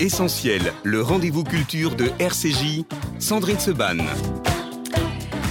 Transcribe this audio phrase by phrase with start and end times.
[0.00, 2.84] Essentiel, le rendez-vous culture de RCJ,
[3.20, 3.98] Sandrine Seban.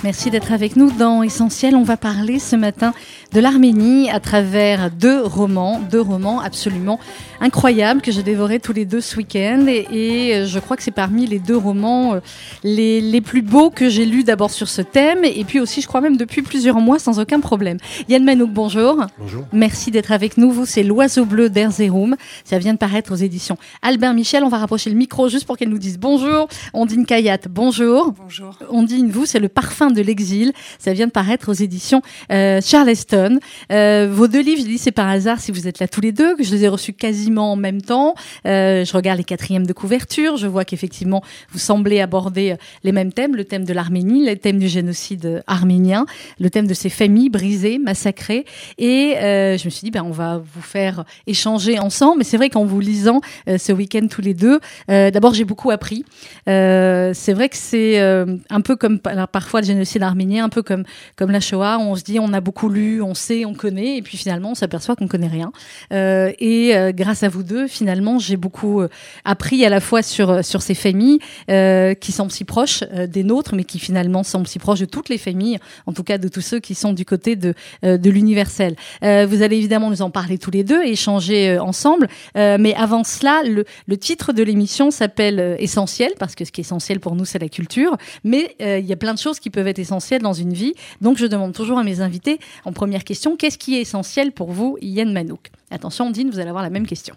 [0.04, 1.78] Merci d'être avec nous dans Essentiel.
[1.78, 2.94] On va parler ce matin
[3.32, 7.00] de l'Arménie à travers deux romans, deux romans absolument
[7.44, 9.66] incroyables que j'ai dévorés tous les deux ce week-end.
[9.68, 12.20] Et, euh, je crois que c'est parmi les deux romans euh,
[12.64, 15.88] les, les plus beaux que j'ai lus d'abord sur ce thème et puis aussi, je
[15.88, 17.78] crois même depuis plusieurs mois sans aucun problème.
[18.08, 19.06] Yann Manouk, bonjour.
[19.20, 19.44] Bonjour.
[19.52, 20.52] Merci d'être avec nous.
[20.52, 22.16] Vous, c'est L'Oiseau bleu d'Erzerum.
[22.46, 24.44] Ça vient de paraître aux éditions Albert Michel.
[24.44, 26.48] On va rapprocher le micro juste pour qu'elle nous dise bonjour.
[26.74, 28.14] Ondine Kayat, bonjour.
[28.14, 28.58] Bonjour.
[28.70, 30.54] Ondine, vous, c'est Le Parfum de l'exil.
[30.80, 32.02] Ça vient de paraître aux éditions
[32.32, 33.40] euh, Charleston.
[33.72, 36.14] Euh, vos deux livres, je dis c'est par hasard si vous êtes là tous les
[36.14, 38.16] deux, que je les ai reçus quasiment en même temps.
[38.46, 42.92] Euh, je regarde les quatrièmes de couverture, je vois qu'effectivement vous semblez aborder euh, les
[42.92, 46.06] mêmes thèmes, le thème de l'Arménie, le thème du génocide euh, arménien,
[46.40, 48.46] le thème de ces familles brisées, massacrées.
[48.78, 52.20] Et je me suis dit, ben on va vous faire échanger ensemble.
[52.20, 56.06] Mais c'est vrai qu'en vous lisant ce week-end tous les deux, d'abord j'ai beaucoup appris.
[56.46, 60.84] C'est vrai que c'est un peu comme parfois le génocide arménien, un peu comme
[61.16, 61.78] comme la Shoah.
[61.80, 64.56] On se dit on a beaucoup lu, on sait, on connaît, et puis finalement on
[64.56, 65.52] s'aperçoit qu'on connaît rien.
[65.92, 66.92] Et euh,
[67.24, 68.90] à vous deux, finalement, j'ai beaucoup euh,
[69.26, 73.24] appris à la fois sur sur ces familles euh, qui semblent si proches euh, des
[73.24, 76.28] nôtres, mais qui finalement semblent si proches de toutes les familles, en tout cas de
[76.28, 78.76] tous ceux qui sont du côté de euh, de l'universel.
[79.04, 82.08] Euh, vous allez évidemment nous en parler tous les deux, échanger euh, ensemble.
[82.38, 86.52] Euh, mais avant cela, le, le titre de l'émission s'appelle euh, Essentiel, parce que ce
[86.52, 87.98] qui est essentiel pour nous, c'est la culture.
[88.24, 90.74] Mais euh, il y a plein de choses qui peuvent être essentielles dans une vie.
[91.02, 94.52] Donc je demande toujours à mes invités, en première question, qu'est-ce qui est essentiel pour
[94.52, 95.52] vous, Yann Manouk?
[95.74, 97.16] Attention, Dine, vous allez avoir la même question.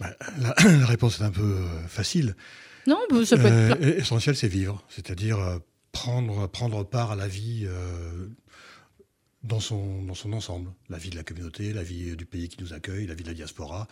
[0.00, 1.56] Bah, la, la réponse est un peu
[1.88, 2.34] facile.
[2.86, 3.80] Non, bah, ça peut être...
[3.82, 5.58] Euh, essentiel, c'est vivre, c'est-à-dire euh,
[5.92, 8.26] prendre, prendre part à la vie euh,
[9.42, 10.70] dans, son, dans son ensemble.
[10.88, 13.28] La vie de la communauté, la vie du pays qui nous accueille, la vie de
[13.28, 13.88] la diaspora.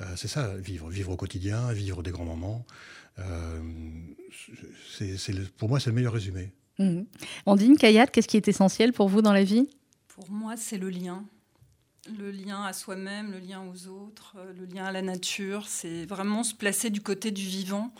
[0.00, 0.88] Euh, c'est ça, vivre.
[0.88, 2.64] Vivre au quotidien, vivre des grands moments.
[3.18, 3.60] Euh,
[4.96, 6.52] c'est, c'est le- pour moi, c'est le meilleur résumé.
[6.78, 7.06] Mhm.
[7.46, 9.68] Ondine, Kayat, qu'est-ce qui est essentiel pour vous dans la vie?
[10.08, 11.24] Pour moi, c'est le lien.
[12.18, 15.66] Le lien à soi-même, le lien aux autres, euh, le lien à la nature.
[15.68, 17.92] C'est vraiment se placer du côté du vivant.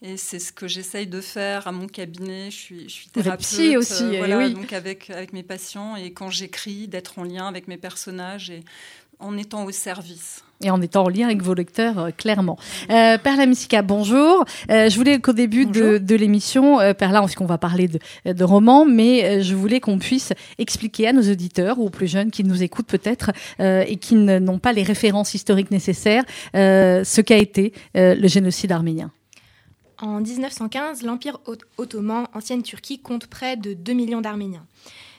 [0.00, 2.52] Et c'est ce que j'essaye de faire à mon cabinet.
[2.52, 3.40] Je suis, je thérapeute.
[3.40, 4.54] psy aussi, euh, eh voilà, oui.
[4.54, 5.96] donc avec, avec mes patients.
[5.96, 8.62] Et quand j'écris, d'être en lien avec mes personnages et
[9.20, 10.42] en étant au service.
[10.62, 12.56] et en étant en lien avec vos lecteurs, euh, clairement.
[12.90, 14.44] Euh, Perla Messica, bonjour.
[14.70, 16.00] Euh, je voulais qu'au début de, Bonjour.
[16.00, 17.98] de l'émission, euh, Perla, parce qu'on va parler de,
[18.32, 22.08] de romans, mais euh, je voulais qu'on puisse expliquer à nos auditeurs ou aux plus
[22.08, 23.30] jeunes qui nous écoutent peut-être
[23.60, 26.24] euh, et qui n'ont pas les références historiques nécessaires,
[26.56, 29.10] euh, ce qu'a été euh, le génocide arménien.
[30.00, 34.64] En 1915, l'Empire ot- ottoman, ancienne Turquie, compte près de 2 millions d'Arméniens.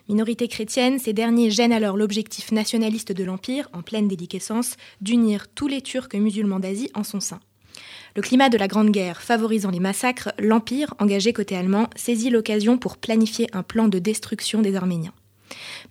[0.09, 5.67] Minorité chrétienne, ces derniers gênent alors l'objectif nationaliste de l'Empire, en pleine déliquescence, d'unir tous
[5.67, 7.39] les Turcs musulmans d'Asie en son sein.
[8.15, 12.79] Le climat de la Grande Guerre favorisant les massacres, l'Empire, engagé côté allemand, saisit l'occasion
[12.79, 15.13] pour planifier un plan de destruction des Arméniens.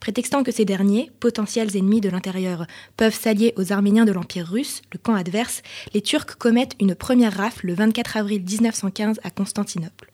[0.01, 4.83] Prétextant que ces derniers, potentiels ennemis de l'intérieur, peuvent s'allier aux Arméniens de l'Empire russe,
[4.93, 5.63] le camp adverse,
[5.95, 10.08] les Turcs commettent une première rafle le 24 avril 1915 à Constantinople.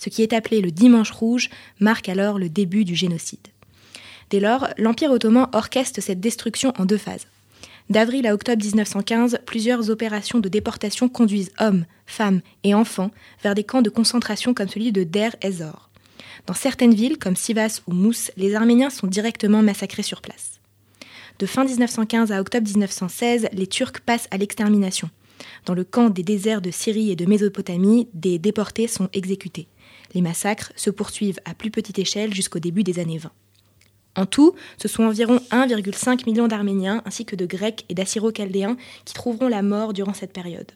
[0.00, 3.48] Ce qui est appelé le Dimanche rouge marque alors le début du génocide.
[4.30, 7.26] Dès lors, l'Empire ottoman orchestre cette destruction en deux phases.
[7.90, 13.10] D'avril à octobre 1915, plusieurs opérations de déportation conduisent hommes, femmes et enfants
[13.42, 15.90] vers des camps de concentration comme celui de Der ez-Zor.
[16.46, 20.60] Dans certaines villes, comme Sivas ou Mousse, les Arméniens sont directement massacrés sur place.
[21.40, 25.10] De fin 1915 à octobre 1916, les Turcs passent à l'extermination.
[25.66, 29.66] Dans le camp des déserts de Syrie et de Mésopotamie, des déportés sont exécutés.
[30.14, 33.30] Les massacres se poursuivent à plus petite échelle jusqu'au début des années 20.
[34.16, 39.14] En tout, ce sont environ 1,5 million d'Arméniens ainsi que de Grecs et d'Assyro-Chaldéens qui
[39.14, 40.72] trouveront la mort durant cette période.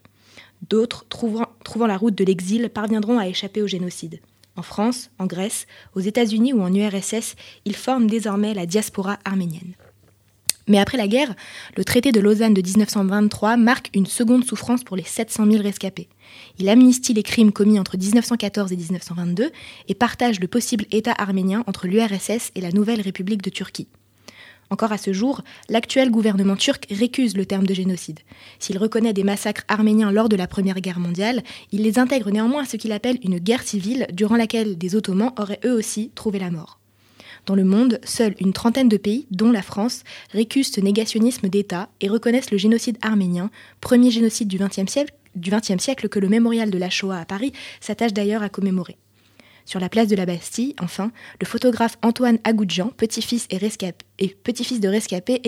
[0.69, 4.21] D'autres, trouvant, trouvant la route de l'exil, parviendront à échapper au génocide.
[4.57, 7.35] En France, en Grèce, aux États-Unis ou en URSS,
[7.65, 9.75] ils forment désormais la diaspora arménienne.
[10.67, 11.35] Mais après la guerre,
[11.77, 16.09] le traité de Lausanne de 1923 marque une seconde souffrance pour les 700 000 rescapés.
[16.59, 19.51] Il amnistie les crimes commis entre 1914 et 1922
[19.89, 23.89] et partage le possible État arménien entre l'URSS et la nouvelle République de Turquie.
[24.71, 28.21] Encore à ce jour, l'actuel gouvernement turc récuse le terme de génocide.
[28.59, 32.63] S'il reconnaît des massacres arméniens lors de la Première Guerre mondiale, il les intègre néanmoins
[32.63, 36.39] à ce qu'il appelle une guerre civile durant laquelle des Ottomans auraient eux aussi trouvé
[36.39, 36.81] la mort.
[37.47, 41.91] Dans le monde, seule une trentaine de pays, dont la France, récusent ce négationnisme d'État
[42.01, 43.51] et reconnaissent le génocide arménien,
[43.81, 44.91] premier génocide du XXe
[45.83, 48.97] siècle, que le mémorial de la Shoah à Paris s'attache d'ailleurs à commémorer.
[49.67, 51.11] Sur la place de la Bastille, enfin,
[51.41, 53.59] le photographe Antoine Agoudjan, petit-fils et,
[54.19, 55.41] et petit-fils de rescapé,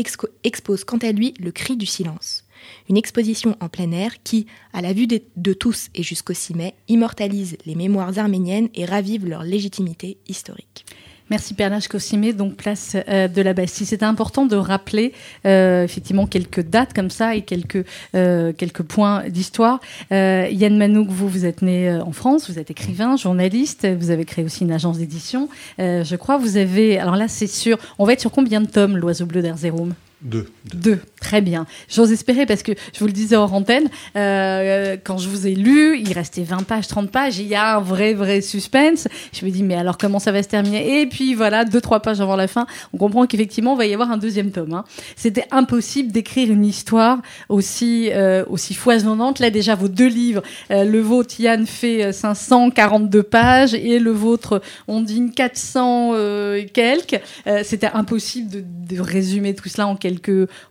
[0.42, 2.44] expose quant à lui le cri du silence.
[2.88, 6.74] Une exposition en plein air qui, à la vue de, tous et jusqu'au 6 mai,
[6.88, 10.86] immortalise les mémoires arméniennes et ravive leur légitimité historique.
[11.28, 13.84] Merci Pernache Cossimé, donc place euh, de la Bastille.
[13.84, 15.12] C'était important de rappeler
[15.44, 17.84] euh, effectivement quelques dates comme ça et quelques
[18.14, 19.80] euh, quelques points d'histoire.
[20.10, 24.44] Yann Manouk, vous vous êtes né en France, vous êtes écrivain, journaliste, vous avez créé
[24.44, 25.48] aussi une agence d'édition.
[25.78, 28.96] je crois vous avez alors là c'est sûr, on va être sur combien de tomes
[28.96, 29.94] l'Oiseau bleu d'Erzerum
[30.26, 30.46] deux.
[30.74, 31.00] Deux.
[31.20, 31.66] Très bien.
[31.88, 35.54] J'ose espérer parce que je vous le disais hors antenne, euh, quand je vous ai
[35.54, 39.06] lu, il restait 20 pages, 30 pages, il y a un vrai, vrai suspense.
[39.32, 41.00] Je me dis, mais alors comment ça va se terminer?
[41.00, 43.94] Et puis voilà, deux, trois pages avant la fin, on comprend qu'effectivement, il va y
[43.94, 44.74] avoir un deuxième tome.
[44.74, 44.84] Hein.
[45.14, 47.18] C'était impossible d'écrire une histoire
[47.48, 49.38] aussi, euh, aussi foisonnante.
[49.38, 50.42] Là, déjà, vos deux livres,
[50.72, 56.14] euh, le vôtre, Yann, fait 542 pages et le vôtre, on dit 400
[56.56, 57.20] et quelques.
[57.62, 60.15] C'était impossible de résumer tout cela en quelques,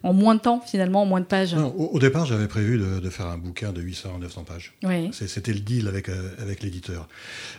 [0.04, 1.56] en moins de temps finalement, en moins de pages.
[1.56, 4.74] au, départ, j'avais prévu de, faire un bouquin de 800 900 pages.
[5.12, 7.08] C'était le deal avec, euh, avec l'éditeur.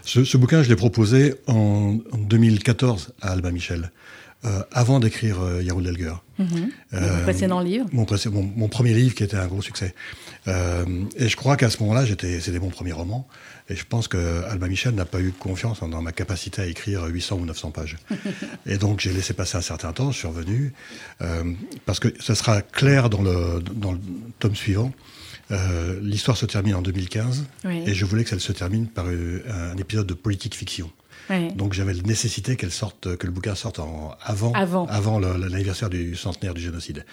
[0.02, 3.90] Ce, bouquin, je l'ai proposé en, 2014 à Alba Michel.
[4.44, 6.12] Euh, avant d'écrire euh, Delger.
[6.38, 6.70] Mhm.
[6.92, 7.86] mon précédent livre.
[7.92, 8.06] Mon,
[8.56, 9.94] mon, premier livre qui était un gros succès.
[10.46, 13.26] Et je crois qu'à ce moment-là, c'était mon premier roman.
[13.68, 17.04] Et je pense que Alba Michel n'a pas eu confiance dans ma capacité à écrire
[17.04, 17.96] 800 ou 900 pages.
[18.66, 20.72] et donc j'ai laissé passer un certain temps, je suis revenu,
[21.20, 21.52] euh,
[21.84, 23.98] parce que ça sera clair dans le, dans le
[24.38, 24.92] tome suivant.
[25.50, 29.42] Euh, l'histoire se termine en 2015 et je voulais que ça se termine par euh,
[29.48, 30.90] un épisode de politique fiction.
[31.56, 34.86] Donc j'avais la nécessité qu'elle sorte, que le bouquin sorte en, avant, avant.
[34.86, 37.04] avant l'anniversaire du centenaire du génocide.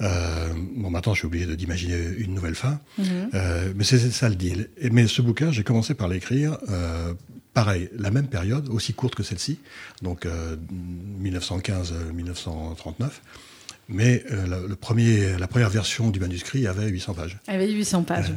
[0.00, 2.80] Euh, bon, maintenant, je suis obligé d'imaginer une nouvelle fin.
[2.98, 3.30] Mhm.
[3.34, 4.68] Euh, mais c'est ça le deal.
[4.78, 7.14] Et, mais ce bouquin, j'ai commencé par l'écrire, euh,
[7.54, 9.58] pareil, la même période, aussi courte que celle-ci,
[10.02, 10.26] donc
[11.22, 13.08] 1915-1939.
[13.88, 17.38] Mais le premier, la première version du manuscrit avait 800 pages.
[17.46, 18.32] Avait 800 pages.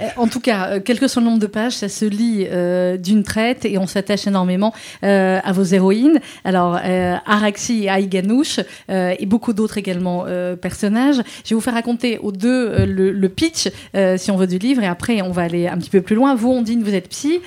[0.00, 2.46] Euh, en tout cas, euh, quel que soit le nombre de pages, ça se lit
[2.50, 4.72] euh, d'une traite et on s'attache énormément
[5.02, 6.20] à vos héroïnes.
[6.44, 6.78] Alors,
[7.26, 10.24] Araxi et Aïganouche et beaucoup d'autres également
[10.60, 11.20] personnages.
[11.44, 13.68] Je vais vous faire raconter aux deux le, pitch,
[14.16, 16.34] si on veut, du livre et après on va aller un petit peu plus loin.
[16.34, 17.40] Vous, Ondine, vous êtes psy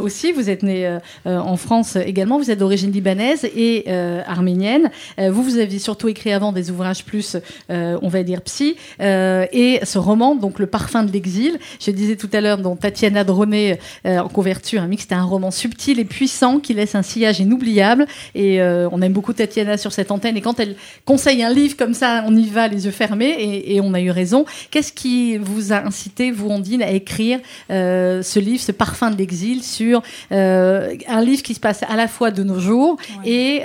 [0.00, 3.90] aussi, vous êtes née en France également, vous êtes d'origine libanaise et
[4.26, 4.90] arménienne.
[5.18, 7.36] vous, vous aviez surtout écrit avant des ouvrages plus,
[7.68, 8.76] on va dire, psy.
[9.00, 13.24] et ce roman, donc Le parfum de l'exil, je disais tout à l'heure, dont Tatiana
[13.24, 17.02] Droné euh, en couverture, un mix, c'était un roman subtil et puissant qui laisse un
[17.02, 18.06] sillage inoubliable.
[18.34, 20.36] Et euh, on aime beaucoup Tatiana sur cette antenne.
[20.36, 23.80] Et quand elle conseille un livre comme ça, on y va les yeux fermés et,
[23.80, 24.46] on a eu raison.
[24.70, 27.38] Qu'est-ce qui vous a incité, vous, Ondine, à écrire
[27.70, 32.08] euh, ce livre, ce parfum de l'exil, sur un livre qui se passe à la
[32.08, 33.62] fois de nos jours et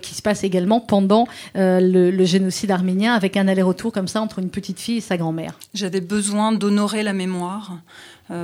[0.00, 4.38] qui se passe également pendant le, le génocide arménien, avec un aller-retour comme ça entre
[4.38, 5.58] une petite fille et sa grand-mère?
[5.74, 7.72] J'avais besoin d'honorer la mémoire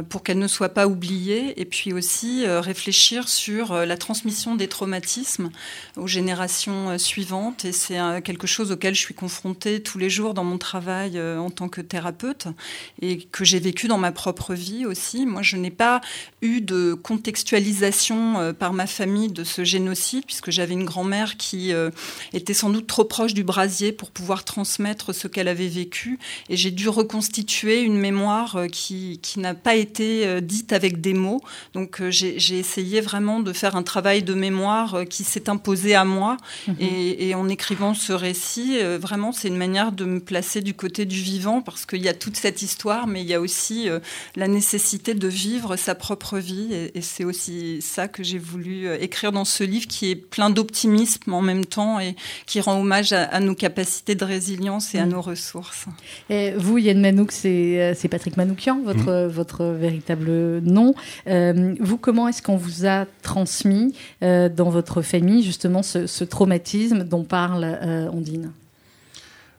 [0.09, 4.55] pour qu'elle ne soit pas oubliée, et puis aussi euh, réfléchir sur euh, la transmission
[4.55, 5.51] des traumatismes
[5.97, 7.65] aux générations suivantes.
[7.65, 11.51] Et c'est quelque chose auquel je suis confrontée tous les jours dans mon travail en
[11.51, 12.47] tant que thérapeute
[13.01, 15.27] et que j'ai vécu dans ma propre vie aussi.
[15.27, 16.01] Moi, je n'ai pas
[16.41, 21.73] eu de contextualisation par ma famille de ce génocide, puisque j'avais une grand-mère qui
[22.33, 26.19] était sans doute trop proche du brasier pour pouvoir transmettre ce qu'elle avait vécu,
[26.49, 31.15] et j'ai dû reconstituer une mémoire qui, qui n'a pas été euh, dite avec des
[31.15, 31.41] mots.
[31.75, 35.95] Donc euh, j'ai essayé vraiment de faire un travail de mémoire euh, qui s'est imposé
[35.95, 36.37] à moi.
[36.69, 36.77] Mhm.
[36.81, 41.17] Et, en écrivant ce récit, vraiment, c'est une manière de me placer du côté du
[41.17, 43.89] vivant parce qu'il y a toute cette histoire, mais il y a aussi
[44.37, 46.69] la nécessité de vivre sa propre vie.
[46.95, 51.33] Et, c'est aussi ça que j'ai voulu écrire dans ce livre qui est plein d'optimisme
[51.33, 55.13] en même temps et qui rend hommage à, nos capacités de résilience et à mhm.
[55.13, 55.87] nos ressources.
[56.29, 59.29] Et vous, Yann Manouk, c'est Patrick Manoukian, votre, mhm.
[59.29, 60.95] votre véritable nom.
[61.27, 67.05] Euh, vous, comment est-ce qu'on vous a transmis euh, dans votre famille justement ce, traumatisme
[67.05, 68.53] dont parle euh, Ondine?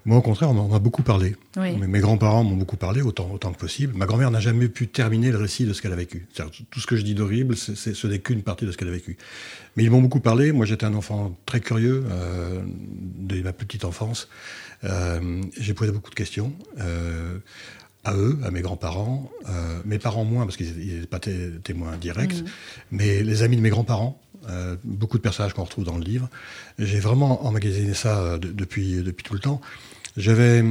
[0.05, 1.36] Moi, au contraire, on en a beaucoup parlé.
[1.55, 3.93] Mes, grands-parents m'ont beaucoup parlé, autant, autant que possible.
[3.95, 6.27] Ma grand-mère n'a jamais pu terminer le récit de ce qu'elle a vécu.
[6.72, 9.17] Tout ce que je dis d'horrible, ce n'est qu'une partie de ce qu'elle a vécu.
[9.77, 10.51] Mais ils m'ont beaucoup parlé.
[10.51, 14.27] Moi, j'étais un enfant très curieux euh, de ma petite enfance.
[14.83, 16.51] Euh, J'ai posé beaucoup de questions.
[16.81, 17.38] Euh,
[18.03, 22.41] à eux, à mes grands-parents, euh, mes parents moins parce qu'ils n'étaient pas témoins directs,
[22.41, 22.45] mmh.
[22.91, 24.19] mais les amis de mes grands-parents,
[24.50, 26.29] euh, beaucoup de personnages qu'on retrouve dans le livre.
[26.77, 29.62] J'ai vraiment emmagasiné ça euh, depuis, depuis tout le temps.
[30.17, 30.63] J'avais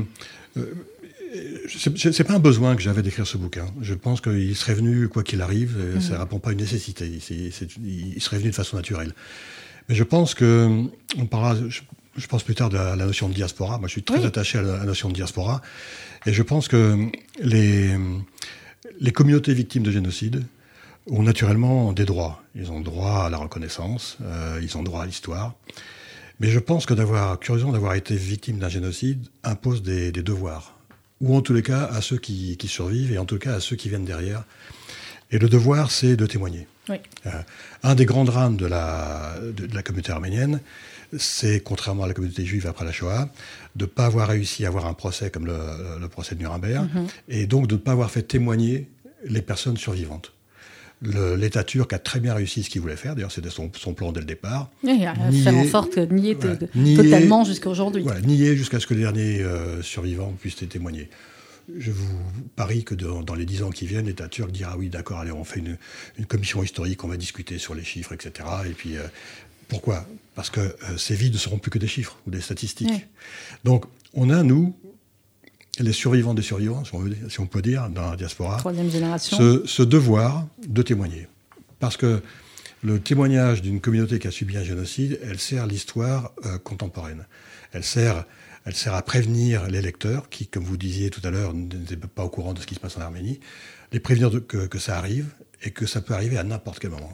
[1.67, 3.65] c'est pas un besoin que j'avais d'écrire ce bouquin.
[3.81, 6.01] Je pense qu'il serait venu, quoi qu'il arrive, mmh.
[6.03, 7.07] ça ne répond pas à une nécessité.
[7.07, 9.15] il serait venu de façon naturelle.
[9.89, 10.85] Mais je pense que,
[11.17, 11.81] on parlera, je,
[12.26, 13.78] pense plus tard de la, notion de diaspora.
[13.78, 15.62] Moi, je suis très attaché à la, notion de diaspora.
[16.26, 17.09] Et je pense que
[17.40, 17.97] les,
[19.00, 20.45] les communautés victimes de génocide
[21.07, 22.42] ont naturellement des droits.
[22.54, 25.54] Ils ont droit à la reconnaissance, euh, ils ont droit à l'histoire.
[26.40, 30.76] Mais je pense que d'avoir, curieusement, d'avoir été victime d'un génocide impose des, devoirs.
[31.21, 33.61] Ou en tous les cas à ceux qui, qui, survivent et en tout cas à
[33.61, 34.45] ceux qui viennent derrière.
[35.31, 36.66] Et le devoir, c'est de témoigner.
[36.88, 36.97] Oui.
[37.26, 37.31] Euh,
[37.85, 40.61] un des grands drames de la, de, la communauté arménienne,
[41.16, 43.28] c'est, contrairement à la communauté juive après la Shoah,
[43.76, 47.07] de ne pas avoir réussi à avoir un procès comme le, procès de Nuremberg, mm-hmm.
[47.28, 48.88] et donc de ne pas avoir fait témoigner
[49.25, 50.33] les personnes survivantes.
[51.37, 54.21] L'État turc a très bien réussi ce qu'il voulait faire, d'ailleurs c'était son, plan dès
[54.21, 54.71] le départ.
[54.85, 55.00] Oui,
[55.42, 58.02] faire en sorte de nier, totalement jusqu'à aujourd'hui.
[58.02, 61.09] Voilà, nier jusqu'à ce que les derniers euh, survivants puissent témoigner
[61.78, 62.19] je vous
[62.57, 65.45] parie que dans, les dix ans qui viennent, l'État turc dira oui, d'accord, allez, on
[65.45, 68.49] fait une, commission historique, on va discuter sur les chiffres, etc.
[68.66, 69.02] Et puis, euh,
[69.73, 70.07] pourquoi?
[70.35, 73.07] Parce que euh, ces vies ne seront plus que des chiffres ou des statistiques.
[73.64, 74.76] Donc, on a, nous,
[75.79, 78.59] les survivants des survivants, si on, peut dire, dans la diaspora,
[79.67, 81.26] Ce, devoir de témoigner.
[81.81, 82.21] Parce que
[82.83, 87.25] le témoignage d'une communauté qui a subi un génocide, elle sert l'histoire euh, contemporaine.
[87.73, 88.26] Elle sert
[88.64, 92.25] elle sert à prévenir les lecteurs qui, comme vous disiez tout à l'heure, n'étaient pas
[92.25, 93.41] au courant de ce qui se passe en Arménie,
[93.91, 95.26] les prévenir que, ça arrive
[95.64, 97.12] et que ça peut arriver à n'importe quel moment.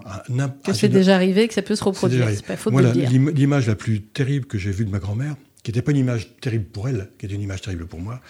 [0.64, 2.28] que c'est déjà arrivé, que ça peut se reproduire.
[2.30, 3.10] C'est pas faute de dire.
[3.10, 6.28] L'image la plus terrible que j'ai vue de ma grand-mère, qui n'était pas une image
[6.40, 8.20] terrible pour elle, qui était une image terrible pour moi,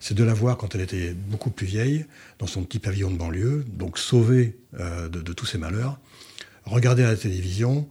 [0.00, 2.06] c'est de la voir quand elle était beaucoup plus vieille,
[2.38, 6.00] dans son petit pavillon de banlieue, donc sauvée euh, de, tous ses malheurs,
[6.64, 7.86] regarder à la télévision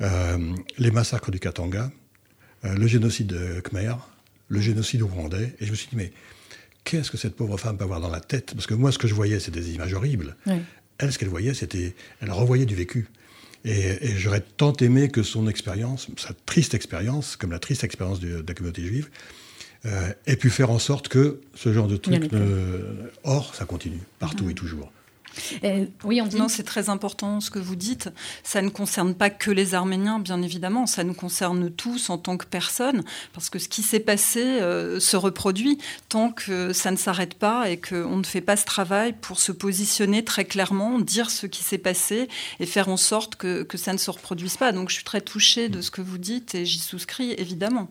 [0.00, 1.92] euh, les massacres du Katanga,
[2.64, 3.94] euh, le génocide de Khmer,
[4.48, 5.54] le génocide rwandais.
[5.60, 6.12] Et je me suis dit, mais
[6.82, 8.54] qu'est-ce que cette pauvre femme peut avoir dans la tête?
[8.54, 10.36] Parce que moi, ce que je voyais, c'était des images horribles.
[11.02, 11.94] Elle, ce qu'elle voyait, c'était.
[12.20, 13.08] Elle revoyait du vécu.
[13.64, 18.44] Et, j'aurais tant aimé que son expérience, sa triste expérience, comme la triste expérience de,
[18.46, 19.08] la communauté juive,
[19.84, 22.30] euh, ait pu faire en sorte que ce genre de truc.
[23.24, 24.90] Or, ça continue, partout et toujours.
[25.64, 26.20] Euh, oui.
[26.36, 28.10] Non, c'est très important ce que vous dites.
[28.42, 30.86] Ça ne concerne pas que les Arméniens, bien évidemment.
[30.86, 35.00] Ça nous concerne tous en tant que personnes, parce que ce qui s'est passé euh,
[35.00, 39.14] se reproduit tant que ça ne s'arrête pas et qu'on ne fait pas ce travail
[39.20, 42.28] pour se positionner très clairement, dire ce qui s'est passé
[42.60, 44.72] et faire en sorte que, que ça ne se reproduise pas.
[44.72, 47.88] Donc, je suis très touchée de ce que vous dites et j'y souscris évidemment.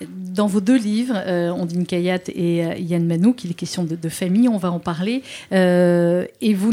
[0.00, 4.08] Dans vos deux livres, euh, Ondine Kayat et euh, Yann Manou, qu'il est question de,
[4.08, 5.22] famille, on va en parler.
[5.52, 6.72] Euh, et vous,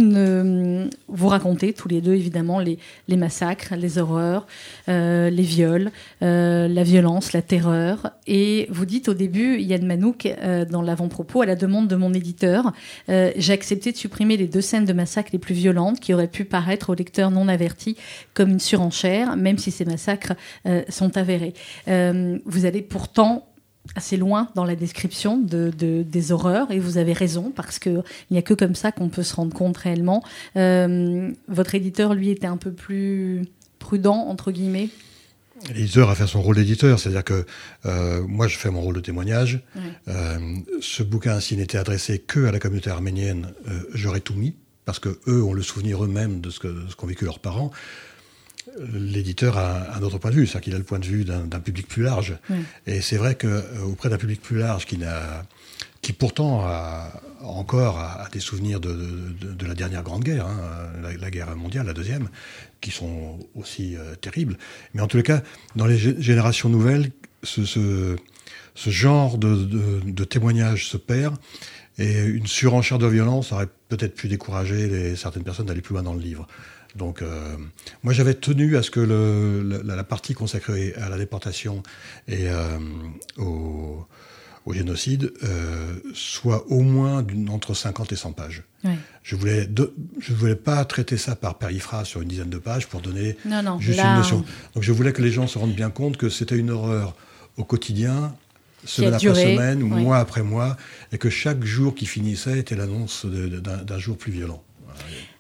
[1.08, 4.48] vous racontez tous les deux, évidemment, les, les massacres, les horreurs,
[5.30, 5.92] les viols,
[6.22, 8.12] la violence, la terreur.
[8.28, 10.28] Et vous dites au début, Yann Manouk,
[10.70, 12.72] dans l'avant-propos, à la demande de mon éditeur,
[13.08, 16.46] j'ai accepté de supprimer les deux scènes de massacres les plus violentes qui auraient pu
[16.46, 17.96] paraître aux lecteurs non avertis
[18.34, 20.34] comme une surenchère, même si ces massacres
[20.90, 21.54] sont avérés.
[21.88, 23.48] vous allez pourtant
[23.96, 28.38] assez loin dans la description de, des horreurs, et vous avez raison, parce qu'il n'y
[28.38, 30.24] a que comme ça qu'on peut se rendre compte réellement.
[30.56, 33.44] Euh, votre éditeur, lui, était un peu plus
[33.80, 34.90] prudent, entre guillemets?
[35.74, 37.46] L'éditeur a fait son rôle d'éditeur, c'est-à-dire que
[37.86, 39.62] euh, moi je fais mon rôle de témoignage.
[40.08, 40.38] Euh,
[40.82, 43.54] ce bouquin, s'il n'était adressé que à la communauté arménienne,
[43.94, 47.40] j'aurais tout mis, parce que eux ont le souvenir eux-mêmes de ce qu'ont vécu leurs
[47.40, 47.72] parents
[48.94, 51.60] l'éditeur a un autre point de vue, c'est-à-dire qu'il a le point de vue d'un
[51.60, 52.38] public plus large.
[52.88, 55.00] Et c'est vrai qu'auprès euh, d'un public plus large qui,
[56.02, 57.12] qui pourtant a
[57.44, 60.58] encore a, des souvenirs de, la dernière grande guerre, hein,
[61.20, 62.30] la, guerre mondiale, la deuxième,
[62.86, 64.60] qui sont aussi euh, terribles.
[64.94, 65.42] Mais en tous les cas,
[65.76, 67.10] dans les générations nouvelles,
[67.42, 68.16] ce,
[68.86, 71.36] genre de, témoignage se perd.
[71.98, 76.14] Et une surenchère de violence aurait peut-être pu décourager certaines personnes d'aller plus loin dans
[76.14, 76.46] le livre.
[76.96, 77.58] Donc, euh,
[78.04, 81.82] moi, j'avais tenu à ce que la, partie consacrée à la déportation
[82.28, 82.78] et euh,
[83.38, 84.06] au,
[84.74, 88.64] génocide euh, soit au moins entre 50 et 100 pages.
[89.24, 89.68] Je voulais,
[90.20, 93.38] je voulais pas traiter ça par périphrase sur une dizaine de pages pour donner
[93.80, 94.46] juste une notion.
[94.74, 97.16] Donc, je voulais que les gens se rendent bien compte que c'était une horreur
[97.58, 98.36] au quotidien,
[98.86, 100.78] semaine après semaine, mois après mois,
[101.12, 104.64] et que chaque jour qui finissait était l'annonce d'un jour plus violent.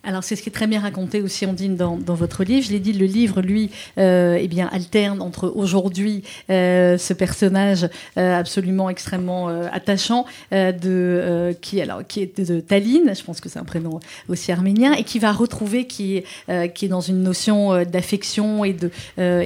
[0.05, 2.65] Alors c'est ce qui est très bien raconté aussi, Ondine, dans, dans votre livre.
[2.67, 7.89] Je l'ai dit, le livre, lui, euh, eh bien, alterne entre aujourd'hui euh, ce personnage
[8.17, 13.59] euh, absolument extrêmement attachant de qui alors qui est de, Taline, je pense que c'est
[13.59, 18.73] un prénom aussi arménien, et qui va retrouver qui est dans une notion d'affection et
[18.73, 18.91] de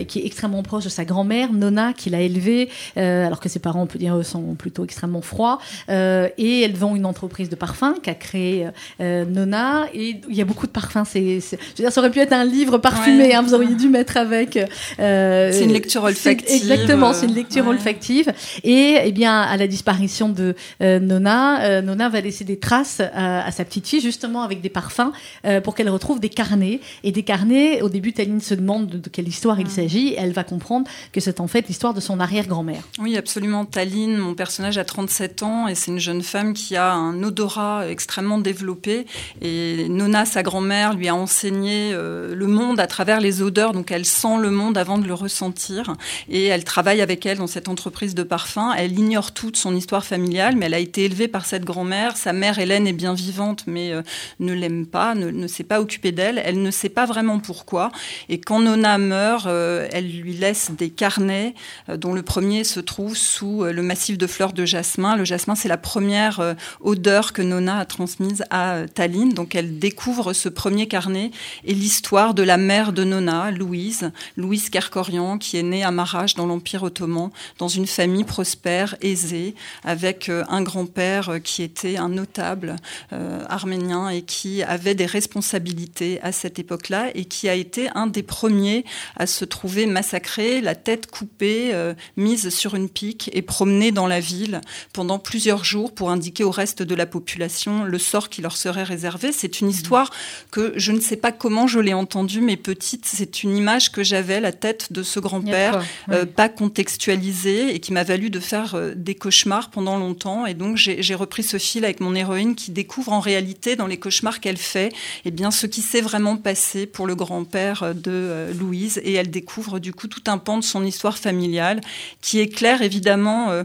[0.03, 3.83] qui est extrêmement proche de sa grand-mère Nona, qui l'a élevée, alors que ses parents,
[3.83, 8.15] on peut dire, sont plutôt extrêmement froids, et elles vont une entreprise de parfum qu'a
[8.15, 8.67] créé
[8.99, 11.05] Nona, et il y a beaucoup de parfums.
[11.05, 13.27] C'est, je veux dire, ça aurait pu être un livre parfumé.
[13.27, 13.33] Ouais.
[13.33, 14.57] Hein, vous auriez dû mettre avec.
[14.99, 16.55] Euh, c'est une lecture olfactive.
[16.55, 17.71] Exactement, c'est une lecture ouais.
[17.71, 18.33] olfactive.
[18.63, 22.99] Et eh bien, à la disparition de euh, Nona, euh, Nona va laisser des traces
[22.99, 25.11] à, à, sa petite fille, justement avec des parfums,
[25.45, 26.79] euh, pour qu'elle retrouve des carnets.
[27.03, 29.63] Et des carnets, au début, Taline se demande de, de quelle histoire ouais.
[29.63, 30.15] il s'agit.
[30.17, 32.81] Elle va comprendre que c'est en fait l'histoire de son arrière-grand-mère.
[32.99, 33.65] Oui, absolument.
[33.65, 37.87] Taline, mon personnage a 37 ans et c'est une jeune femme qui a un odorat
[37.87, 39.05] extrêmement développé.
[39.41, 43.91] Et Nona, sa grand-mère, lui a enseigné euh, le monde à travers les odeurs, donc
[43.91, 45.93] elle sent le monde avant de le ressentir.
[46.29, 48.73] Et elle travaille avec elle dans cette entreprise de parfums.
[48.77, 52.17] Elle ignore toute son histoire familiale, mais elle a été élevée par cette grand-mère.
[52.17, 54.01] Sa mère, Hélène, est bien vivante, mais euh,
[54.39, 56.41] ne l'aime pas, ne, ne s'est pas occupée d'elle.
[56.43, 57.91] Elle ne sait pas vraiment pourquoi.
[58.29, 61.53] Et quand Nona meurt, euh, elle lui laisse des carnets,
[61.87, 65.15] dont le premier se trouve sous le massif de fleurs de jasmin.
[65.15, 69.33] Le jasmin, c'est la première odeur que Nona a transmise à Taline.
[69.33, 71.31] Donc elle découvre ce premier carnet
[71.63, 76.35] et l'histoire de la mère de Nona, Louise, Louise Kerkorian, qui est née à Marach
[76.35, 82.75] dans l'Empire ottoman, dans une famille prospère, aisée, avec un grand-père qui était un notable
[83.13, 88.07] euh, arménien et qui avait des responsabilités à cette époque-là et qui a été un
[88.07, 93.41] des premiers à se trouver massacré, la tête coupée, euh, mise sur une pique et
[93.41, 94.61] promenée dans la ville
[94.93, 98.83] pendant plusieurs jours pour indiquer au reste de la population le sort qui leur serait
[98.83, 99.31] réservé.
[99.31, 100.11] C'est une histoire
[100.51, 104.03] que je ne sais pas comment je l'ai entendue, mais petite, c'est une image que
[104.03, 108.75] j'avais, la tête de ce grand-père, euh, pas contextualisée et qui m'a valu de faire
[108.75, 110.45] euh, des cauchemars pendant longtemps.
[110.45, 113.97] Et donc j'ai repris ce fil avec mon héroïne qui découvre en réalité dans les
[113.97, 114.93] cauchemars qu'elle fait,
[115.25, 118.99] eh bien ce qui s'est vraiment passé pour le grand-père de euh, Louise.
[119.03, 121.81] Et elle découvre du coup tout un pan de son histoire familiale
[122.21, 123.63] qui éclaire évidemment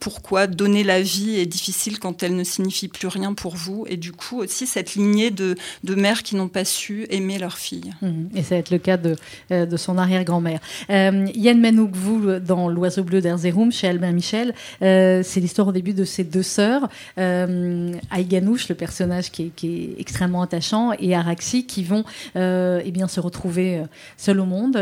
[0.00, 3.84] pourquoi donner la vie est difficile quand elle ne signifie plus rien pour vous.
[3.88, 7.58] Et du coup aussi cette lignée de, de mères qui n'ont pas su aimer leur
[7.58, 7.92] fille.
[8.02, 8.36] Mmh.
[8.36, 9.16] Et ça va être le cas de,
[9.50, 10.60] euh, son arrière-grand-mère.
[10.90, 15.72] Euh, Yann Manouk, vous, dans L'Oiseau bleu d'Erzerum, chez Albin Michel, euh, c'est l'histoire au
[15.72, 21.66] début de ses deux sœurs, euh, Aïganouche, le personnage qui est, extrêmement attachant, et Araxi,
[21.66, 23.82] qui vont eh bien, se retrouver
[24.16, 24.74] seules au monde,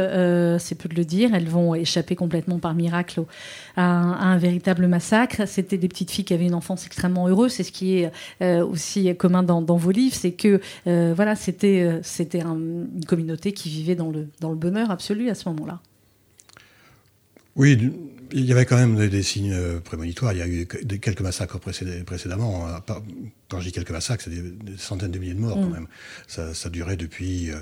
[0.59, 1.35] c'est peu de le dire.
[1.35, 3.23] Elles vont échapper complètement par miracle
[3.77, 5.47] à, un, véritable massacre.
[5.47, 7.53] C'était des petites filles qui avaient une enfance extrêmement heureuse.
[7.53, 8.11] C'est ce qui est
[8.61, 13.53] aussi commun dans, dans, vos livres, c'est que euh, voilà, c'était c'était un, une communauté
[13.53, 15.81] qui vivait dans le, dans le bonheur absolu à ce moment-là.
[17.57, 17.79] Oui,
[18.33, 20.33] il y avait quand même des, des, signes prémonitoires.
[20.33, 22.67] Il y a eu des, quelques massacres précédé, précédemment.
[23.49, 25.63] Quand je dis quelques massacres, c'est des, des, centaines de milliers de morts mmh.
[25.63, 25.87] quand même.
[26.29, 27.57] Ça, ça durait depuis euh,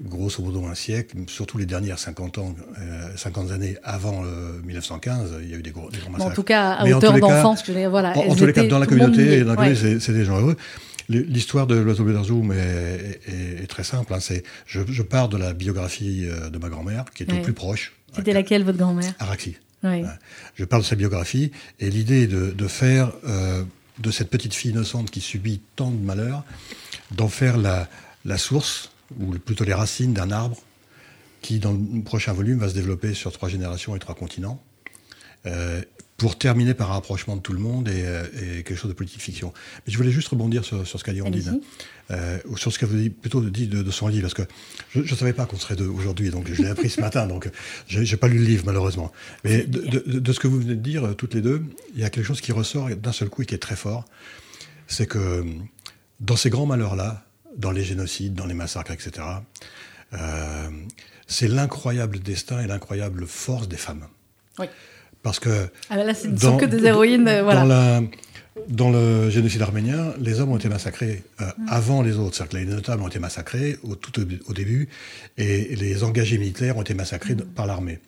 [0.00, 5.36] grosso modo un siècle, surtout les dernières 50 ans, euh, 50 années avant euh, 1915,
[5.42, 6.28] il y a eu des gros, des gros massacres.
[6.28, 8.16] Bon, en tout cas, à Mais hauteur d'enfance, voilà.
[8.16, 10.56] En, en tous les cas, dans la communauté, dans la communauté, c'est des gens heureux.
[11.08, 14.12] L'histoire de l'oiseau d'Arzoum est, est, est, très simple.
[14.12, 14.18] Hein.
[14.66, 17.38] Je, je, pars de la biographie euh, de ma grand-mère, qui est oui.
[17.38, 17.92] au plus proche.
[18.14, 19.14] C'était laquelle, votre grand-mère?
[19.18, 19.56] Araxi.
[19.84, 20.02] Oui.
[20.54, 23.62] Je parle de sa biographie, et l'idée de, de, faire euh,
[23.98, 26.44] de cette petite fille innocente qui subit tant de malheurs,
[27.12, 27.88] d'en faire la,
[28.24, 28.90] la source,
[29.20, 30.56] ou plutôt les racines d'un arbre,
[31.40, 34.60] qui, dans le prochain volume, va se développer sur trois générations et trois continents.
[35.46, 35.82] Euh,
[36.16, 38.94] pour terminer par un rapprochement de tout le monde et, euh, et, quelque chose de
[38.94, 39.52] politique fiction.
[39.86, 41.60] Mais je voulais juste rebondir sur, sur ce qu'a dit Ondine,
[42.10, 44.42] euh, ou sur ce qu'elle dit, plutôt dit de, de, son livre, parce que
[44.94, 47.50] je ne savais pas qu'on serait deux aujourd'hui, donc je l'ai appris ce matin, donc
[47.86, 49.12] je n'ai pas lu le livre malheureusement.
[49.44, 51.62] Mais de, de, de, ce que vous venez de dire, euh, toutes les deux,
[51.94, 54.04] il y a quelque chose qui ressort d'un seul coup et qui est très fort,
[54.86, 55.44] c'est que
[56.20, 57.24] dans ces grands malheurs-là,
[57.56, 59.26] dans les génocides, dans les massacres, etc.,
[60.12, 60.70] euh,
[61.26, 64.06] c'est l'incroyable destin et l'incroyable force des femmes.
[64.58, 64.66] Oui.
[65.26, 65.68] Parce que.
[65.90, 67.26] Ah là, ce ne sont que des héroïnes.
[67.26, 67.62] Euh, voilà.
[67.62, 68.02] Dans, la,
[68.68, 71.66] dans, le génocide arménien, les hommes ont été massacrés euh, mmh.
[71.66, 72.36] avant les autres.
[72.36, 74.88] C'est-à-dire que les notables ont été massacrés au, tout au, au, début
[75.36, 77.40] et les engagés militaires ont été massacrés mmh.
[77.56, 77.98] par l'armée.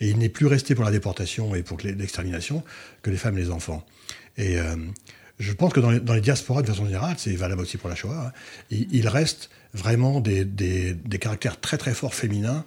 [0.00, 2.62] Et il n'est plus resté pour la déportation et pour l'extermination
[3.00, 3.82] que les femmes et les enfants.
[4.36, 4.76] Et euh,
[5.38, 7.88] je pense que dans les, dans les, diasporas, de façon générale, c'est valable aussi pour
[7.88, 8.32] la Shoah, hein,
[8.68, 12.66] il, il, reste vraiment des, des, des, caractères très très forts féminins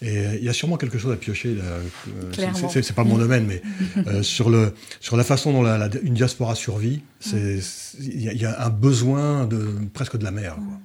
[0.00, 1.56] et il y a sûrement quelque chose à piocher.
[2.68, 3.62] C'est pas mon domaine, mais
[4.06, 7.62] euh, sur, le, sur la façon dont la, la, une diaspora survit, il
[8.00, 10.54] y, y, a un besoin de presque de la mer.
[10.54, 10.78] Quoi.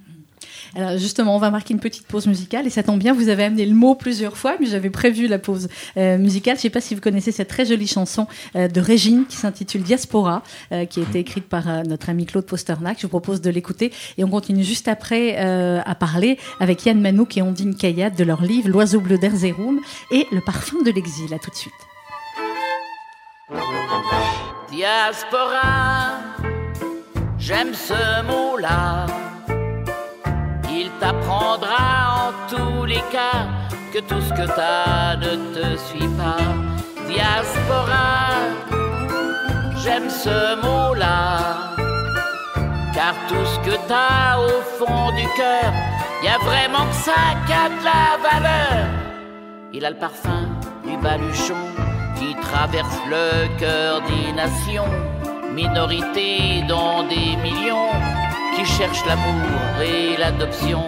[0.76, 3.44] Alors justement, on va marquer une petite pause musicale et ça tombe bien, vous avez
[3.44, 6.56] amené le mot plusieurs fois, mais j'avais prévu la pause euh, musicale.
[6.56, 9.36] Je ne sais pas si vous connaissez cette très jolie chanson euh, de Régine qui
[9.36, 12.98] s'intitule Diaspora, euh, qui a été écrite par notre ami Claude Posternac.
[12.98, 17.36] Je vous propose de l'écouter et on continue juste après à parler avec Yann Manouk
[17.36, 21.32] et Ondine Kayat de leur livre L'oiseau bleu d'Erzeroum et le parfum de l'exil.
[21.32, 21.72] À tout de suite.
[24.70, 26.18] Diaspora,
[27.38, 29.23] j'aime ce mot-là
[30.80, 33.46] il t'apprendra en tous les cas
[33.92, 36.44] que tout ce que t'as ne te suit pas.
[37.08, 38.18] Diaspora,
[39.82, 41.74] j'aime ce mot-là.
[42.94, 45.70] Car tout ce que t'as au fond du cœur,
[46.22, 48.86] y a vraiment que ça qui a de la valeur.
[49.72, 50.44] Il a le parfum
[50.86, 51.64] du baluchon
[52.16, 54.92] qui traverse le cœur des nations,
[55.52, 58.23] minorité dans des millions
[58.54, 60.82] qui cherche l'amour et l'adoption.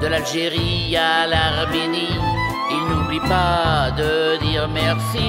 [0.00, 2.18] De l'Algérie à l'Arménie,
[2.70, 5.28] il n'oublie pas de dire merci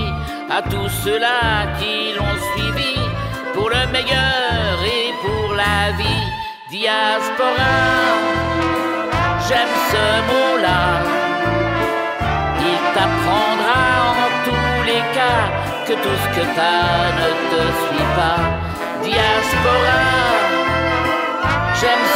[0.50, 2.96] à tous ceux-là qui l'ont suivi
[3.54, 6.28] pour le meilleur et pour la vie.
[6.70, 7.76] Diaspora,
[9.48, 10.84] j'aime ce mot-là.
[12.70, 13.82] Il t'apprendra
[14.24, 15.44] en tous les cas
[15.88, 18.42] que tout ce que t'as ne te suit pas.
[19.04, 20.57] Diaspora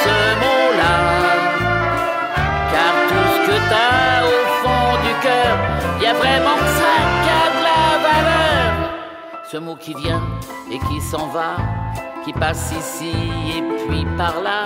[0.03, 0.95] ce mot-là.
[2.71, 5.53] Car tout ce que t'as au fond du cœur,
[6.01, 8.71] y a vraiment ça qui a de la valeur.
[9.51, 10.23] Ce mot qui vient
[10.71, 11.55] et qui s'en va,
[12.23, 13.13] qui passe ici
[13.57, 14.65] et puis par là,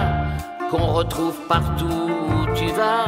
[0.69, 3.07] qu'on retrouve partout où tu vas.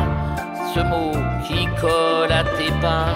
[0.74, 1.12] Ce mot
[1.48, 3.16] qui colle à tes pas,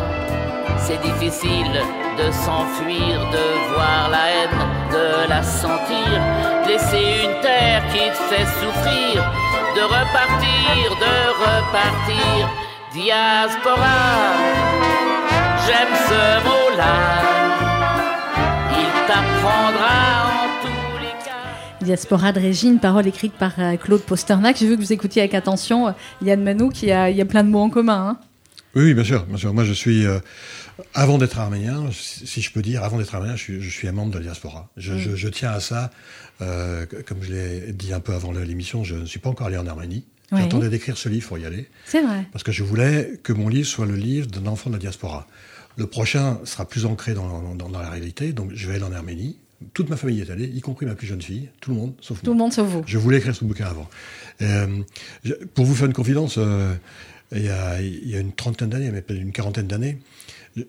[0.78, 1.74] c'est difficile
[2.18, 6.10] de s'enfuir, de voir la haine, de la sentir,
[6.68, 9.24] laisser une terre qui te fait souffrir,
[9.76, 12.50] de repartir, de repartir,
[12.94, 14.02] diaspora,
[15.66, 16.96] j'aime ce mot-là,
[18.72, 19.98] il t'apprendra
[20.34, 21.86] en tous les cas.
[21.86, 24.58] Diaspora de Régine, parole écrite par euh, Claude Posternac.
[24.58, 27.26] J'ai vu que vous écoutiez avec attention euh, Yann Manou, qui a, il y a
[27.26, 28.10] plein de mots en commun.
[28.10, 28.31] Hein.
[28.76, 29.54] Oui, bien sûr, bien sûr.
[29.54, 30.20] Moi, je suis, euh,
[30.94, 33.92] avant d'être arménien, si je peux dire, avant d'être arménien, je suis, je suis, un
[33.92, 34.70] membre de la diaspora.
[34.78, 35.92] Je, je, je tiens à ça.
[36.42, 39.58] Euh, comme je l'ai dit un peu avant l'émission, je ne suis pas encore allé
[39.58, 40.06] en Arménie.
[40.32, 40.40] Oui.
[40.42, 41.70] J'attendais d'écrire ce livre pour y aller.
[41.86, 42.26] C'est vrai.
[42.32, 45.28] Parce que je voulais que mon livre soit le livre d'un enfant de la diaspora.
[45.78, 48.94] Le prochain sera plus ancré dans, dans, dans, la réalité, donc je vais aller en
[48.94, 49.38] Arménie.
[49.74, 52.22] Toute ma famille est allée, y compris ma plus jeune fille, tout le monde, sauf
[52.22, 52.26] tout moi.
[52.26, 52.84] Tout le monde sauf vous.
[52.88, 53.88] Je voulais écrire ce bouquin avant.
[54.42, 54.82] Euh,
[55.54, 56.40] pour vous faire une confidence,
[57.34, 60.00] il y, a, il y a une trentaine d'années, mais peut-être une quarantaine d'années,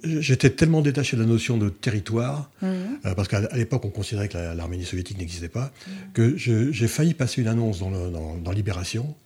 [0.04, 2.66] J'étais tellement détaché de la notion de territoire, mmh.
[3.04, 5.90] euh, parce qu'à l'époque on considérait que l'Arménie soviétique n'existait pas, mmh.
[6.14, 9.16] que j'ai failli passer une annonce dans, le, dans, dans Libération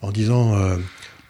[0.00, 0.78] en disant euh,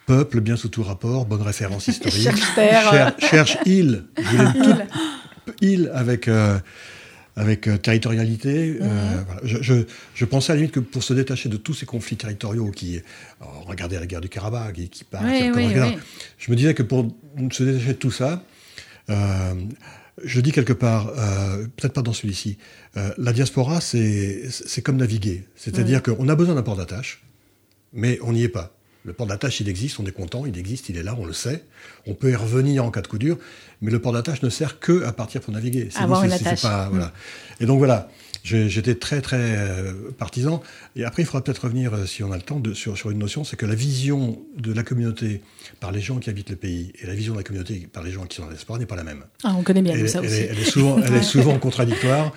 [0.06, 4.04] peuple bien sous tout rapport, bonne référence historique, cherche, cherche île,
[5.60, 6.56] île avec euh,
[7.36, 8.72] avec euh, territorialité.
[8.72, 8.78] Mmh.
[8.82, 9.40] Euh, voilà.
[9.44, 9.74] je, je,
[10.14, 13.00] je, pensais à la limite que pour se détacher de tous ces conflits territoriaux qui,
[13.66, 15.98] regardez la guerre du Karabakh, qui, qui part, oui, qui oui, oui.
[16.38, 17.14] je me disais que pour
[17.52, 18.42] se détacher de tout ça,
[19.10, 19.54] euh,
[20.24, 21.12] je dis quelque part,
[21.76, 22.56] peut-être pas dans celui-ci,
[22.94, 25.44] la diaspora, c'est comme naviguer.
[25.56, 26.16] C'est-à-dire mmh.
[26.16, 27.22] qu'on a besoin d'un port d'attache,
[27.92, 28.75] mais on n'y est pas.
[29.06, 31.32] Le port d'attache, il existe, on est content, il existe, il est là, on le
[31.32, 31.62] sait.
[32.08, 33.38] On peut y revenir en cas de coup dur,
[33.80, 35.90] mais le port d'attache ne sert que à partir pour naviguer.
[35.94, 36.62] Avoir une attache.
[36.62, 37.12] Pas, voilà.
[37.60, 38.08] Et donc voilà,
[38.42, 40.60] j'étais très très euh, partisan.
[40.96, 43.12] Et après, il faudra peut-être revenir, euh, si on a le temps, de, sur, sur
[43.12, 45.40] une notion, c'est que la vision de la communauté
[45.78, 48.10] par les gens qui habitent le pays et la vision de la communauté par les
[48.10, 49.22] gens qui sont dans l'espoir n'est pas la même.
[49.44, 50.40] Ah, on connaît bien elle, ça elle, aussi.
[50.40, 52.32] Elle, elle est souvent, elle est souvent contradictoire.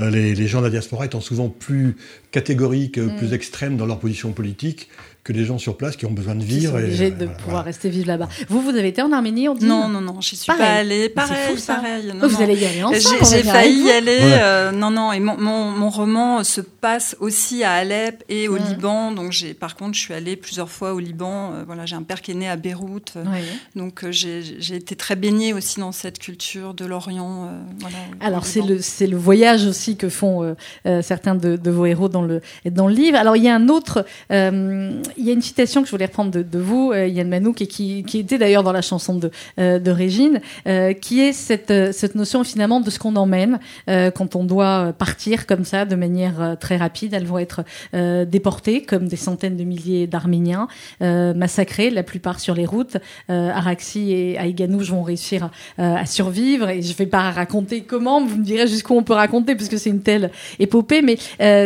[0.00, 1.96] Euh, les, les, gens de la diaspora étant souvent plus
[2.30, 3.16] catégoriques, mm.
[3.16, 4.88] plus extrêmes dans leur position politique
[5.24, 6.78] que les gens sur place qui ont besoin de vivre.
[6.78, 7.62] Ils sont obligés et, de voilà, pouvoir voilà.
[7.62, 8.28] rester vivre là-bas.
[8.48, 10.62] Vous, vous avez été en Arménie, on dit Non, non, non, j'y suis pareil.
[10.66, 11.08] pas allée.
[11.08, 12.06] Pareil, fou, pareil.
[12.08, 12.42] Non, oh, vous non.
[12.42, 13.24] allez y aller ensemble.
[13.30, 14.18] J'ai failli y aller.
[14.18, 14.38] Ouais.
[14.42, 15.12] Euh, non, non.
[15.12, 18.60] Et mon, mon, mon, roman se passe aussi à Alep et au Ouais.
[18.68, 19.12] Liban.
[19.12, 21.52] Donc, j'ai, par contre, je suis allée plusieurs fois au Liban.
[21.54, 23.14] Euh, voilà, j'ai un père qui est né à Beyrouth.
[23.16, 23.42] Euh, Ouais.
[23.74, 27.48] Donc, euh, j'ai j'ai été très baignée aussi dans cette culture de l'Orient.
[27.48, 30.54] euh, voilà, Alors c'est le c'est le voyage aussi que font euh,
[30.86, 33.16] euh, certains de, de vos héros dans le dans le livre.
[33.18, 36.06] Alors il y a un autre, euh, il y a une citation que je voulais
[36.06, 39.14] reprendre de, de vous, euh, Yann Manouk, et qui, qui était d'ailleurs dans la chanson
[39.16, 43.16] de euh, de Régine, euh, qui est cette euh, cette notion finalement de ce qu'on
[43.16, 47.12] emmène euh, quand on doit partir comme ça de manière très rapide.
[47.14, 50.68] Elles vont être déportées comme des centaines de milliers d'Arméniens,
[51.00, 52.96] massacrés, la plupart sur les routes.
[53.28, 58.36] Araxi et Aïganouch vont réussir à, à survivre et je vais pas raconter comment, vous
[58.36, 61.18] me direz jusqu'où on peut raconter parce que que c'est une telle épopée, mais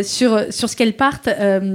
[0.02, 1.28] sur, sur ce qu'elles partent,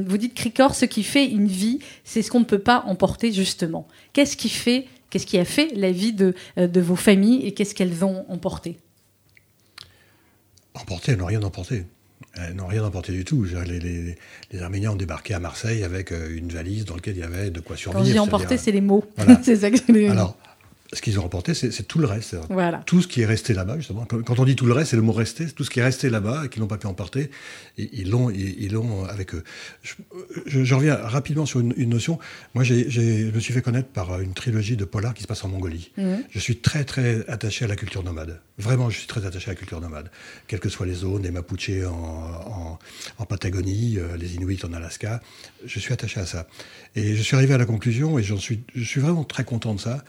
[0.07, 1.62] vous dites Cricor, ce qui fait une vie,
[2.03, 3.87] c'est ce qu'on ne peut pas emporter justement.
[4.13, 7.53] Qu'est-ce qui fait, qu'est-ce qui a fait la vie de, euh, de vos familles et
[7.53, 8.77] qu'est-ce qu'elles ont emporté?
[10.73, 11.85] Emporté, elles n'ont rien emporté.
[12.35, 13.43] Elles n'ont rien emporté du tout.
[13.43, 14.15] Les, les,
[14.51, 17.59] les, Arméniens ont débarqué à Marseille avec une valise dans laquelle il y avait de
[17.59, 17.99] quoi survivre.
[17.99, 19.03] Quand je dis emporté, c'est les mots.
[19.17, 19.39] Voilà.
[19.43, 20.37] c'est ça que je Alors,
[20.93, 22.35] ce qu'ils ont remporté, c'est tout le reste.
[22.49, 22.81] Voilà.
[22.85, 24.05] Tout ce qui est resté là-bas, justement.
[24.05, 25.47] Quand on dit tout le reste, c'est le mot resté.
[25.47, 27.31] Tout ce qui est resté là-bas et qu'ils n'ont pas pu emporter,
[27.77, 29.43] ils l'ont ils, l'ont avec eux.
[29.81, 29.93] Je,
[30.45, 32.19] je, je, reviens rapidement sur une, une notion.
[32.53, 35.27] Moi, j ai, je me suis fait connaître par une trilogie de polars qui se
[35.27, 35.91] passe en Mongolie.
[35.97, 36.15] Mmh.
[36.29, 38.39] Je suis très, très attaché à la culture nomade.
[38.57, 40.09] Vraiment, je suis très attaché à la culture nomade.
[40.47, 42.79] Quelles que soient les zones, les Mapuches en, en,
[43.17, 45.21] en Patagonie, euh, les Inuits en Alaska,
[45.65, 46.47] je suis attaché à ça.
[46.95, 49.73] Et je suis arrivé à la conclusion, et j'en suis, je suis vraiment très content
[49.73, 50.03] de ça,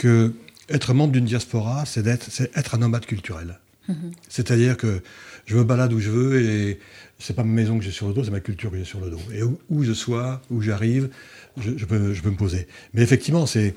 [0.00, 0.32] que
[0.70, 3.58] être membre d'une diaspora, c'est être un nomade culturel.
[3.86, 3.94] Mmh.
[4.30, 5.02] C'est-à-dire que
[5.44, 6.80] je me balade où je veux et
[7.18, 9.00] c'est pas ma maison que j'ai sur le dos, c'est ma culture que j'ai sur
[9.00, 9.20] le dos.
[9.34, 11.10] Et où, où je sois, où j'arrive,
[11.60, 12.66] je, je, peux, je peux me poser.
[12.94, 13.74] Mais effectivement, c'est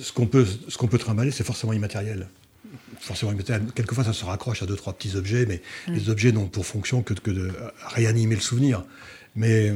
[0.00, 2.28] ce qu'on peut, ce qu'on peut trimballer, c'est forcément immatériel.
[3.00, 3.66] Forcément immatériel.
[3.74, 5.94] Quelquefois, ça se raccroche à deux, trois petits objets, mais mmh.
[5.94, 7.50] les objets n'ont pour fonction que, que de
[7.88, 8.84] réanimer le souvenir.
[9.34, 9.74] Mais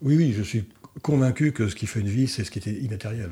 [0.00, 0.64] oui, oui, je suis
[1.02, 3.28] convaincu que ce qui fait une vie, c'est ce qui est immatériel.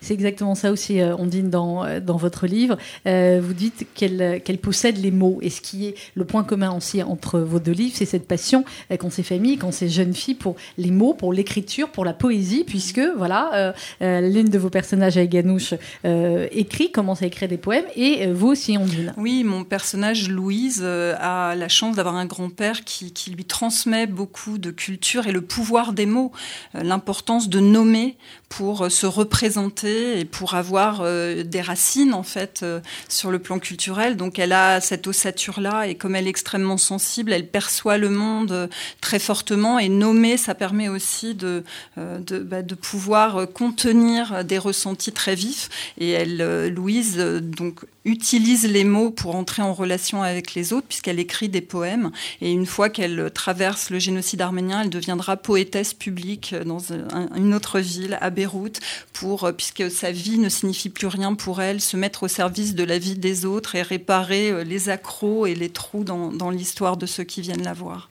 [0.00, 2.76] C'est exactement ça aussi, euh, Ondine, dans, dans votre livre.
[3.06, 5.38] Euh, vous dites qu'elle qu possède les mots.
[5.42, 8.64] Et ce qui est le point commun aussi entre vos deux livres, c'est cette passion
[8.90, 12.12] euh, qu'ont ces familles, qu'ont ces jeunes filles pour les mots, pour l'écriture, pour la
[12.12, 17.84] poésie, puisque, voilà, euh, l'une de vos personnages, Aïganouche, écrit, commence à écrire des poèmes,
[17.94, 19.12] et vous aussi, Ondine.
[19.16, 24.70] Oui, mon personnage, Louise, a la chance d'avoir un grand-père qui, lui transmet beaucoup de
[24.70, 26.32] culture et le pouvoir des mots,
[26.74, 28.16] l'importance de nommer
[28.48, 33.58] pour se représenter et pour avoir euh, des racines en fait euh, sur le plan
[33.58, 34.16] culturel.
[34.16, 38.10] Donc elle a cette ossature là et comme elle est extrêmement sensible, elle perçoit le
[38.10, 38.66] monde euh,
[39.00, 41.64] très fortement et nommer ça permet aussi de
[41.96, 49.10] bah, de, pouvoir contenir des ressentis très vifs et elle Louise donc utilise les mots
[49.10, 53.30] pour entrer en relation avec les autres puisqu'elle écrit des poèmes et une fois qu'elle
[53.32, 58.80] traverse le génocide arménien, elle deviendra poétesse publique dans un, une autre ville à Beyrouth
[59.12, 62.84] pour puisque sa vie ne signifie plus rien pour elle, se mettre au service de
[62.84, 67.06] la vie des autres et réparer les accros et les trous dans, dans l'histoire de
[67.06, 68.08] ceux qui viennent la voir.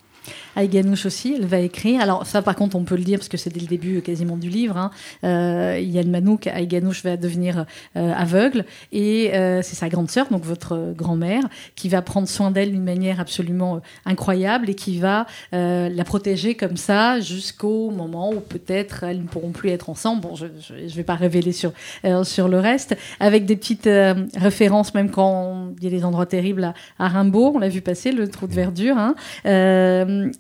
[0.56, 2.02] Aïganouche aussi, elle va écrire.
[2.02, 4.38] Alors ça, par contre, on peut le dire parce que c'est dès le début quasiment
[4.38, 4.78] du livre.
[4.78, 4.92] Hein.
[5.24, 10.44] Euh, Yann Manouk, Aïganouche va devenir euh, aveugle et euh, c'est sa grande sœur, donc
[10.44, 11.44] votre grand-mère,
[11.76, 16.56] qui va prendre soin d'elle d'une manière absolument incroyable et qui va euh, la protéger
[16.56, 20.22] comme ça jusqu'au moment où peut-être elles ne pourront plus être ensemble.
[20.22, 21.72] Bon, je ne vais pas révéler sur
[22.06, 26.06] euh, sur le reste, avec des petites euh, références, même quand il y a des
[26.06, 28.98] endroits terribles à, à Rimbaud, on l'a vu passer, le trou de verdure.
[28.98, 29.16] Hein.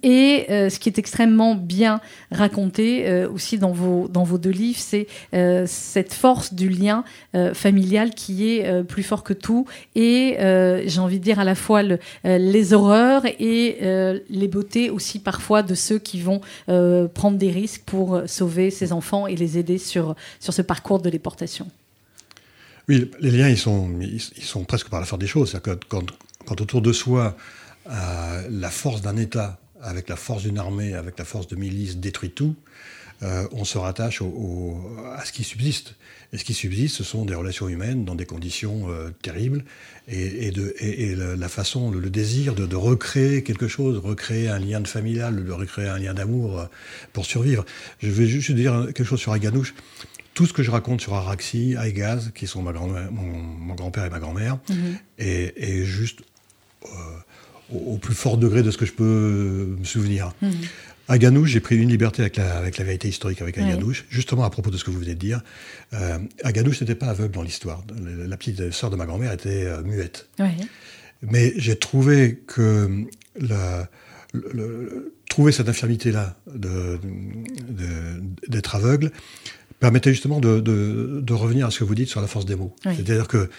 [0.04, 4.50] Et euh, ce qui est extrêmement bien raconté euh, aussi dans vos, dans vos deux
[4.50, 7.04] livres, c'est euh, cette force du lien
[7.36, 9.66] euh, familial qui est euh, plus fort que tout.
[9.96, 13.78] Et euh, j'ai envie de dire à la fois le, les horreurs et
[14.30, 19.28] les beautés aussi parfois de ceux qui vont prendre des risques pour sauver ces enfants
[19.28, 21.68] et les aider sur, sur ce parcours de déportation.
[22.88, 25.60] Oui, les liens, ils sont, ils, sont presque par la force des choses.
[25.64, 26.06] Quand,
[26.46, 27.36] quand autour de soi,
[27.88, 32.32] la force d'un État avec la force d'une armée, avec la force de milice, détruit
[32.32, 32.56] tout,
[33.24, 35.96] euh, on se rattache au, au, à ce qui subsiste.
[36.34, 39.64] Et ce qui subsiste, ce sont des relations humaines dans des conditions euh, terribles
[40.10, 43.98] et, et, de, et, et, la façon, le, le désir de, de, recréer quelque chose,
[44.00, 46.66] recréer un lien de familial, de recréer un lien d'amour euh,
[47.14, 47.64] pour survivre.
[48.00, 49.74] Je vais juste dire quelque chose sur Aganouche.
[50.34, 53.24] Tout ce que je raconte sur Araxi, Aigaz, qui sont ma grand mon,
[53.68, 54.98] mon grand-père et ma grand-mère, -hmm.
[55.18, 56.20] est, juste
[56.84, 56.88] euh,
[57.74, 60.34] au, au, plus fort degré de ce que je peux me souvenir.
[60.42, 60.50] Mmh.
[61.08, 64.08] À Ganouche, j'ai pris une liberté avec la, avec la vérité historique avec Aganouche, oui.
[64.10, 65.42] justement à propos de ce que vous venez de dire.
[65.94, 67.84] Euh, Aganouche n'était pas aveugle dans l'histoire.
[68.04, 70.30] La, la petite sœur de ma grand-mère était euh, muette.
[70.40, 70.48] Oui.
[71.22, 73.06] Mais j'ai trouvé que
[73.40, 73.88] la,
[74.34, 76.36] le, le, trouver cette infirmité-là
[78.48, 79.12] d'être aveugle
[79.80, 82.56] permettait justement de, de, de, revenir à ce que vous dites sur la force des
[82.56, 82.76] mots.
[82.86, 82.94] Oui.
[82.96, 83.50] C'est-à-dire que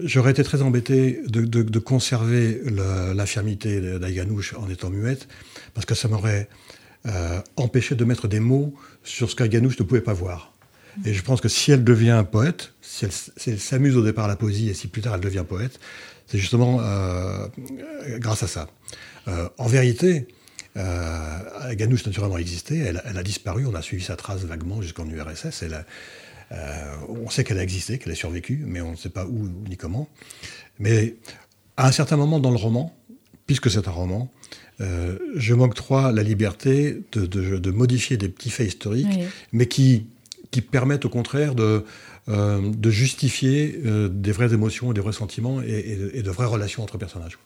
[0.00, 2.62] j'aurais été très embêté de, de conserver
[3.14, 5.28] l'infirmité d'Aïganouche en étant muette,
[5.74, 6.48] parce que ça m'aurait
[7.06, 10.52] euh, empêché de mettre des mots sur ce qu'Aïganouche ne pouvait pas voir.
[11.04, 14.24] Et je pense que si elle devient poète, si elle, si elle s'amuse au départ
[14.24, 15.78] à la poésie et si plus tard elle devient poète,
[16.26, 17.46] c'est justement euh,
[18.16, 18.68] grâce à ça.
[19.28, 20.26] Euh, en vérité,
[20.78, 25.06] euh, Ganouche naturellement existé, elle, elle, a disparu, on a suivi sa trace vaguement jusqu'en
[25.06, 25.62] URSS.
[25.62, 25.84] Elle a,
[26.52, 29.48] euh, on sait qu'elle a existé, qu'elle a survécu, mais on ne sait pas où
[29.68, 30.08] ni comment.
[30.78, 31.16] Mais
[31.76, 32.94] à un certain moment dans le roman,
[33.46, 34.30] puisque c'est un roman,
[34.80, 39.24] euh, je m'octroie la liberté de, de, de, modifier des petits faits historiques, oui.
[39.52, 40.06] mais qui,
[40.50, 41.84] qui permettent au contraire de,
[42.28, 46.46] euh, de justifier euh, des vraies émotions, des vrais sentiments et, et, et, de vraies
[46.46, 47.38] relations entre personnages.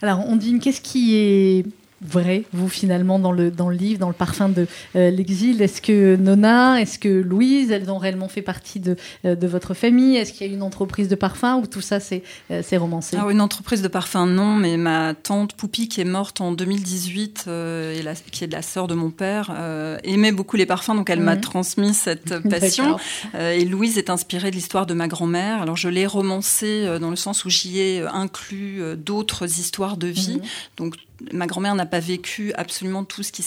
[0.00, 1.66] Alors, on dit qu'est-ce qui est
[2.04, 5.60] vrai, vous, finalement, dans le, dans le livre, dans le parfum de euh, l'exil?
[5.62, 9.74] Est-ce que Nona, est-ce que Louise, elles ont réellement fait partie de, euh, de votre
[9.74, 10.16] famille?
[10.16, 13.16] Est-ce qu'il y a une entreprise de parfum ou tout ça, c'est euh, romancé?
[13.16, 17.44] Alors, Une entreprise de parfum, non, mais ma tante Poupie, qui est morte en 2018,
[17.46, 20.66] euh, et la, qui est de la sœur de mon père, euh, aimait beaucoup les
[20.66, 21.24] parfums, donc elle mmh.
[21.24, 22.96] m'a transmis cette passion.
[23.38, 25.62] et Louise est inspirée de l'histoire de ma grand-mère.
[25.62, 30.36] Alors, je l'ai romancée dans le sens où j'y ai inclus d'autres histoires de vie.
[30.36, 30.76] Mmh.
[30.76, 30.94] Donc,
[31.32, 33.42] ma grand-mère n'a pas vécu absolument tout ce qui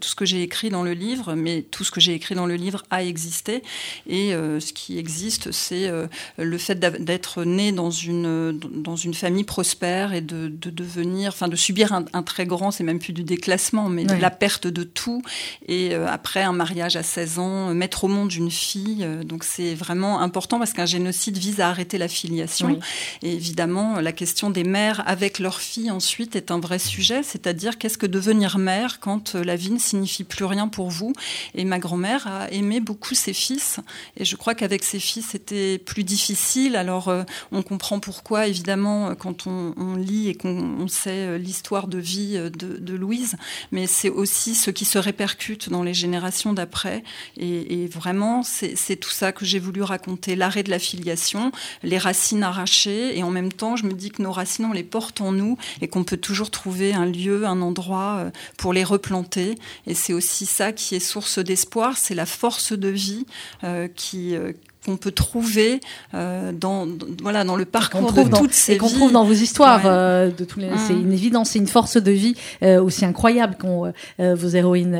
[0.00, 2.46] tout ce que j'ai écrit dans le livre, mais tout ce que j'ai écrit dans
[2.46, 3.62] le livre a existé.
[4.06, 9.14] Et euh, ce qui existe, c'est euh, le fait d'être né dans une dans une
[9.14, 12.98] famille prospère et de, de devenir, enfin de subir un, un très grand, c'est même
[12.98, 14.18] plus du déclassement, mais ouais.
[14.18, 15.22] la perte de tout.
[15.66, 19.02] Et euh, après un mariage à 16 ans, mettre au monde une fille.
[19.02, 22.68] Euh, donc c'est vraiment important parce qu'un génocide vise à arrêter la filiation.
[22.68, 22.78] Oui.
[23.22, 27.78] Et évidemment, la question des mères avec leurs filles ensuite est un vrai sujet c'est-à-dire
[27.78, 31.12] qu'est-ce que devenir mère quand euh, la vie ne signifie plus rien pour vous?
[31.54, 33.80] Et ma grand-mère a aimé beaucoup ses fils,
[34.16, 36.76] et je crois qu'avec ses fils, c'était plus difficile.
[36.76, 41.98] Alors, euh, on comprend pourquoi, évidemment, quand on, lit et qu'on sait euh, l'histoire de
[41.98, 43.36] vie de, de Louise,
[43.72, 47.02] mais c'est aussi ce qui se répercute dans les générations d'après.
[47.36, 51.52] Et, et, vraiment, c'est tout ça que j'ai voulu raconter, l'arrêt de la filiation,
[51.82, 54.84] les racines arrachées, et en même temps, je me dis que nos racines, on les
[54.84, 58.84] porte en nous, et qu'on peut toujours trouver un lieu, un endroit euh, pour les
[58.84, 59.56] replanter.
[59.86, 63.26] Et c'est aussi ça qui est source d'espoir, c'est la force de vie
[63.64, 64.52] euh, qui, euh,
[64.88, 65.80] qu'on peut trouver
[66.14, 69.24] euh, dans, dans, voilà dans le parcours de dans, toutes ces et qu'on trouve dans
[69.24, 69.90] vos histoires ouais.
[69.90, 70.78] euh, de tous les mmh.
[70.78, 74.94] c'est une évidence c'est une force de vie euh, aussi incroyable qu'ont vos héroïnes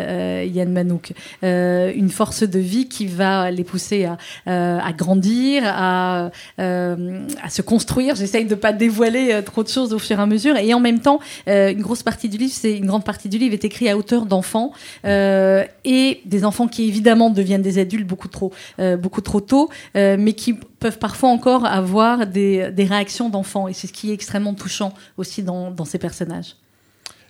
[0.54, 1.12] Yann Manouk.
[1.42, 8.14] Une force de vie qui va les pousser à, à grandir à, à se construire.
[8.14, 10.56] J'essaye de pas dévoiler trop de choses au fur et à mesure.
[10.56, 13.54] Et en même temps une grosse partie du livre c'est une grande partie du livre
[13.54, 14.72] est écrit à hauteur d'enfants
[15.04, 18.52] et des enfants qui évidemment deviennent des adultes beaucoup trop
[18.98, 23.68] beaucoup trop tôt euh, mais qui peuvent parfois encore avoir des, des réactions d'enfants.
[23.68, 26.56] Et c'est ce qui est extrêmement touchant aussi dans, dans ces personnages.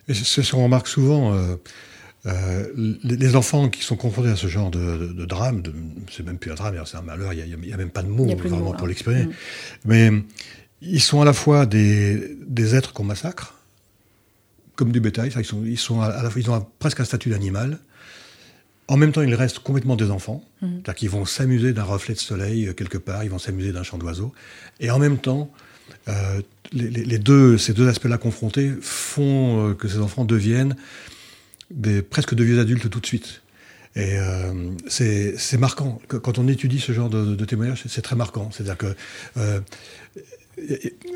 [0.09, 1.35] Et c'est ce qu'on remarque souvent.
[1.35, 1.57] Euh,
[2.27, 2.67] euh,
[3.05, 5.63] les, les, enfants qui sont confrontés à ce genre de, de, de drame,
[6.11, 8.27] c'est même plus un drame, c'est un malheur, il n'y a, même pas de mots
[8.27, 9.25] vraiment pour l'exprimer.
[9.25, 9.33] Mmh.
[9.85, 10.11] Mais
[10.83, 13.55] ils sont à la fois des, des êtres qu'on massacre,
[14.75, 17.05] comme du bétail, ils, sont, ils, sont à, à la ils ont un, presque un
[17.05, 17.79] statut d'animal,
[18.88, 20.66] en même temps, ils restent complètement des enfants, mmh.
[20.66, 23.83] c'est-à-dire qu'ils vont s'amuser d'un reflet de soleil euh, quelque part, ils vont s'amuser d'un
[23.83, 24.33] chant d'oiseau,
[24.81, 25.51] et en même temps,
[26.09, 26.40] euh,
[26.72, 30.77] les, les, deux, ces deux aspects-là confrontés font euh, que ces enfants deviennent
[31.70, 33.42] des, presque de vieux adultes tout de suite.
[33.96, 36.01] Et euh, c'est marquant.
[36.09, 38.51] Quand on étudie ce genre de, de témoignage, c'est très marquant.
[38.53, 38.94] C'est-à-dire que
[39.38, 39.61] euh,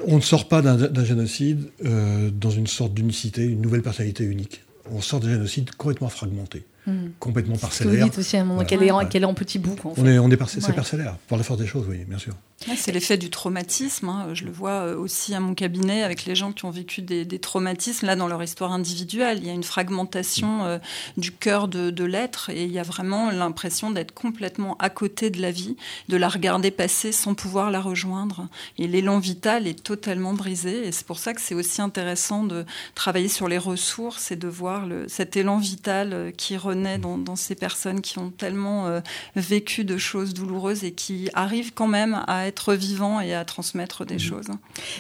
[0.07, 4.63] on ne sort pas d'un génocide euh, dans une sorte d'unicité, une nouvelle personnalité unique.
[4.91, 6.65] On sort d'un génocide complètement fragmenté.
[6.85, 7.11] Mmh.
[7.21, 8.09] complètement parcellaire.
[8.09, 8.69] Vous aussi à un moment voilà.
[8.69, 9.77] qu'elle est, en, qu est en petits bouts.
[9.85, 10.01] En fait.
[10.01, 10.73] On est, on est parc ouais.
[10.73, 12.35] parcellaire, par la force des choses, oui, bien sûr.
[12.69, 14.09] Ouais, c'est l'effet du traumatisme.
[14.09, 14.29] Hein.
[14.35, 17.25] Je le vois euh, aussi à mon cabinet avec les gens qui ont vécu des,
[17.25, 19.39] des, traumatismes, là, dans leur histoire individuelle.
[19.39, 20.79] Il y a une fragmentation euh,
[21.17, 25.31] du cœur de, de l'être et il y a vraiment l'impression d'être complètement à côté
[25.31, 25.77] de la vie,
[26.09, 28.49] de la regarder passer sans pouvoir la rejoindre.
[28.79, 30.87] Et l'élan vital est totalement brisé.
[30.87, 32.65] Et c'est pour ça que c'est aussi intéressant de
[32.95, 37.19] travailler sur les ressources et de voir le, cet élan vital euh, qui renaît dans,
[37.19, 39.01] dans, ces personnes qui ont tellement euh,
[39.37, 44.05] vécu de choses douloureuses et qui arrivent quand même à être vivants et à transmettre
[44.05, 44.21] des mmh.
[44.21, 44.47] choses.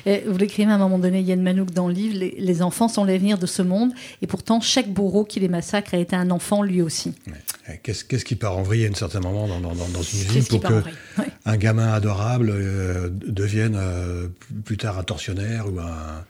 [0.06, 2.88] Et vous l'écrivez à un moment donné, Yann Manouk, dans le livre, les, les enfants
[2.88, 6.30] sont l'avenir de ce monde et pourtant chaque bourreau qui les massacre a été un
[6.30, 7.14] enfant lui aussi.
[7.26, 7.80] Ouais.
[7.82, 10.42] Qu'est-ce qu qui part en vrille à un certain moment dans, dans, dans une vie
[10.42, 10.74] pour que
[11.18, 11.26] ouais.
[11.44, 14.28] un gamin adorable euh, devienne euh,
[14.64, 16.24] plus tard un tortionnaire ou un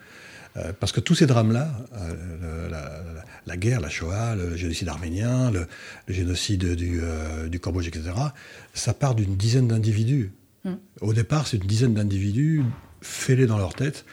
[0.57, 2.69] euh, parce que tous ces drames-là, euh,
[3.47, 5.67] la, guerre, la Shoah, le génocide arménien, le,
[6.07, 8.11] le génocide du, euh, du Cambodge, etc.,
[8.75, 10.33] ça part d'une dizaine d'individus.
[10.65, 10.75] Mm.
[11.01, 12.63] Au départ, c'est une dizaine d'individus
[13.01, 14.05] fêlés dans leur tête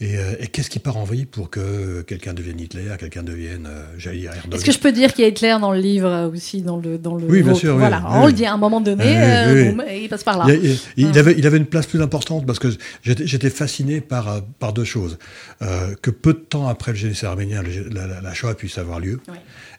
[0.00, 3.68] et, euh, et qu'est-ce qui part en vrille pour que quelqu'un devienne Hitler, quelqu'un devienne,
[3.68, 6.08] euh, dire, Erdogan Est-ce que je peux dire qu'il y a Hitler dans le livre
[6.08, 7.78] euh, aussi, dans le dans le Oui, bien sûr.
[7.78, 8.26] Voilà, oui, on oui.
[8.26, 10.52] le dit à un moment donné, euh, oui, il passe par là.
[10.52, 12.68] Il, il, il, avait, il avait une place plus importante parce que
[13.04, 15.16] j'étais fasciné par, par deux choses.
[15.62, 18.98] Euh, que peu de temps après le génocide arménien, la, la, la Shoah puisse avoir
[18.98, 19.20] lieu.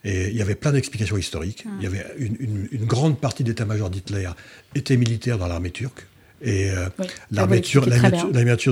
[0.06, 1.66] Et il y avait plein d'explications historiques.
[1.66, 1.70] Mmh.
[1.80, 4.30] Il y avait une, une, une grande partie d'état-major d'Hitler
[4.76, 6.06] était militaire dans l'armée turque
[6.42, 7.86] Et euh, Oui, l'armature,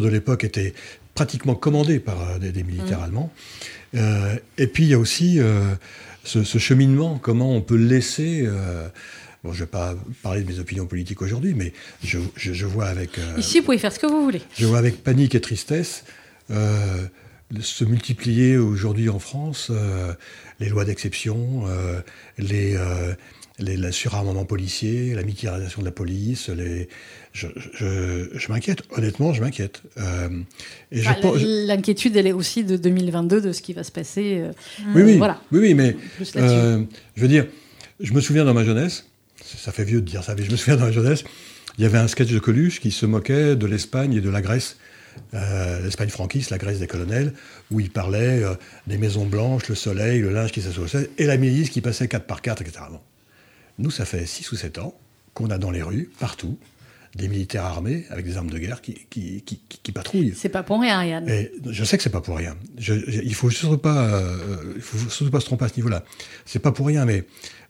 [0.02, 0.74] de l'époque était
[1.16, 3.04] pratiquement commandée par euh, des, des militaires Mm.
[3.04, 3.32] allemands.
[3.96, 5.62] Euh, et puis il y a aussi euh,
[6.24, 8.48] ce, ce cheminement, comment on peut laisser.
[9.44, 11.74] bon, je ne vais pas parler de mes opinions politiques aujourd'hui, mais
[12.04, 13.12] je, je- je vois avec.
[13.38, 14.42] Ici, vous pouvez faire ce que vous voulez.
[14.58, 16.04] je vois avec panique et tristesse
[17.60, 19.72] se multiplier aujourd'hui en France
[20.60, 21.66] les lois d'exception,
[22.40, 22.78] les,
[23.60, 26.50] les, le surarmement policier, la militarisation de la police.
[26.50, 26.90] Les...
[27.34, 29.82] Je, je, je m'inquiète, honnêtement, je m'inquiète.
[29.98, 30.30] Euh,
[30.96, 34.38] Enfin, L'inquiétude, elle est aussi de 2022, de ce qui va se passer.
[34.40, 34.52] euh,
[34.94, 35.42] oui, oui, voilà.
[35.52, 35.96] oui, oui, mais
[36.36, 36.84] euh,
[37.16, 37.48] je veux dire,
[38.00, 39.08] je me souviens dans ma jeunesse,
[39.44, 41.24] ça fait vieux de dire ça, mais je me souviens dans ma jeunesse,
[41.80, 44.42] il y avait un sketch de Coluche qui se moquait de l'Espagne et de la
[44.42, 44.78] Grèce.
[45.34, 47.34] Euh, L'Espagne franquiste, la Grèce des colonels,
[47.72, 48.54] où il parlait euh,
[48.86, 52.26] des maisons blanches, le soleil, le linge qui s'associait, et la milice qui passait 4
[52.26, 52.86] par 4, etc.
[52.92, 53.00] Bon.
[53.80, 54.96] Nous, ça fait 6 ou 7 ans
[55.34, 56.58] qu'on a dans les rues, partout,
[57.16, 60.34] des militaires armés avec des armes de guerre qui, qui, qui, qui- patrouillent.
[60.36, 61.30] C'est pas pour rien, Yann.
[61.30, 62.56] Et je sais que c'est pas pour rien.
[62.78, 65.76] Je, je- il faut surtout pas, euh, il faut surtout pas se tromper à ce
[65.76, 66.04] niveau-là.
[66.46, 67.26] C'est pas pour rien, mais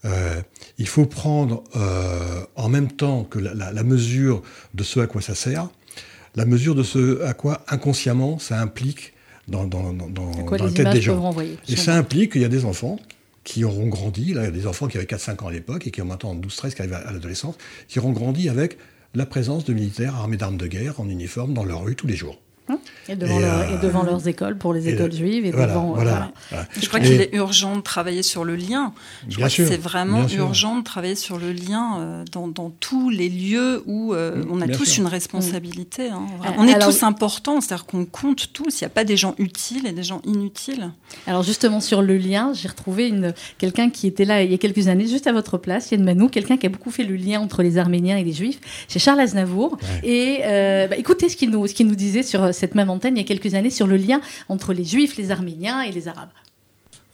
[0.06, 0.42] euh,
[0.78, 4.42] il faut prendre euh, en même temps que la, la- la mesure
[4.74, 5.70] de ce à quoi ça sert,
[6.36, 9.14] la mesure de ce à quoi inconsciemment ça implique
[9.50, 11.20] dans, dans, dans, dans- la les tête des gens.
[11.20, 11.58] renvoyer.
[11.68, 12.98] Et ça implique qu'il y a des enfants
[13.44, 15.86] qui auront grandi, là, il y a des enfants qui avaient 4-5 ans à l'époque
[15.86, 17.56] et qui ont maintenant 12-13, qui arrivent à l'adolescence,
[17.90, 18.78] qui auront grandi avec
[19.16, 22.16] la présence de militaires armés d'armes de guerre en uniforme dans leur rue tous les
[22.16, 22.40] jours.
[23.10, 25.52] Et devant, Et, leur- euh, et devant leurs écoles, pour les écoles le- juives, et
[25.52, 25.94] voilà, devant.
[25.94, 26.32] voilà, voilà.
[26.50, 26.68] voilà.
[26.82, 28.94] Je crois qu'il est urgent de travailler sur le lien.
[29.28, 32.70] Je crois sûr, que c'est vraiment urgent de travailler sur le lien euh, dans, dans
[32.70, 35.04] tous les lieux où euh, Mm, on a bien tous sûr.
[35.04, 36.10] une responsabilité.
[36.10, 36.22] hein.
[36.58, 38.80] On est alors- tous importants, c'est-à-dire qu'on compte tous.
[38.80, 40.92] Il n'y a pas des gens utiles et des gens inutiles.
[41.28, 44.58] Alors justement sur le lien, j'ai retrouvé une quelqu'un qui était là il y a
[44.58, 47.42] quelques années, juste à votre place, Yann Manou, quelqu'un qui a beaucoup fait le lien
[47.42, 48.60] entre les Arméniens et les Juifs.
[48.88, 49.74] C'est Charles Aznavour.
[50.04, 50.10] Ouais.
[50.10, 53.18] Et euh, bah, écoutez ce qu'il nous ce qu'il nous disait sur cette même antenne
[53.18, 56.08] il y a quelques années sur le lien entre les Juifs, les Arméniens et les
[56.08, 56.30] Arabes.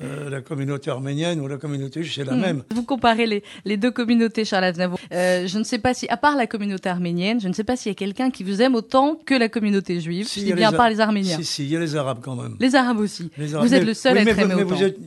[0.01, 2.39] Euh, la communauté arménienne ou la communauté juive, c'est la Hmm.
[2.41, 2.63] même.
[2.69, 4.99] Vous comparez les, les deux communautés, Charles Aznavour.
[5.11, 7.75] Euh, je ne sais pas si, à part la communauté arménienne, je ne sais pas
[7.75, 10.49] s'il y a quelqu'un qui vous aime autant que la communauté juive, Si, si, il
[10.49, 11.37] y a bien A- les Arméniens.
[11.37, 12.55] Si, si, il y a les Arabes quand même.
[12.59, 13.29] Les Arabes aussi.
[13.39, 13.67] Les Arabes.
[13.67, 14.75] Vous êtes Mais- le seul oui, à mais être vous- aimé mais autant.
[14.75, 14.97] vous êtes-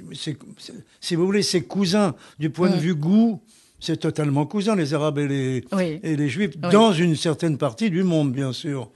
[1.01, 2.15] si vous voulez, c'est cousin.
[2.41, 3.41] Du point de vue goût,
[3.83, 5.99] c'est totalement cousin, les Arabes et les, Oui.
[6.05, 6.71] et les Juifs, Oui.
[6.71, 8.91] dans une certaine partie du monde, bien sûr.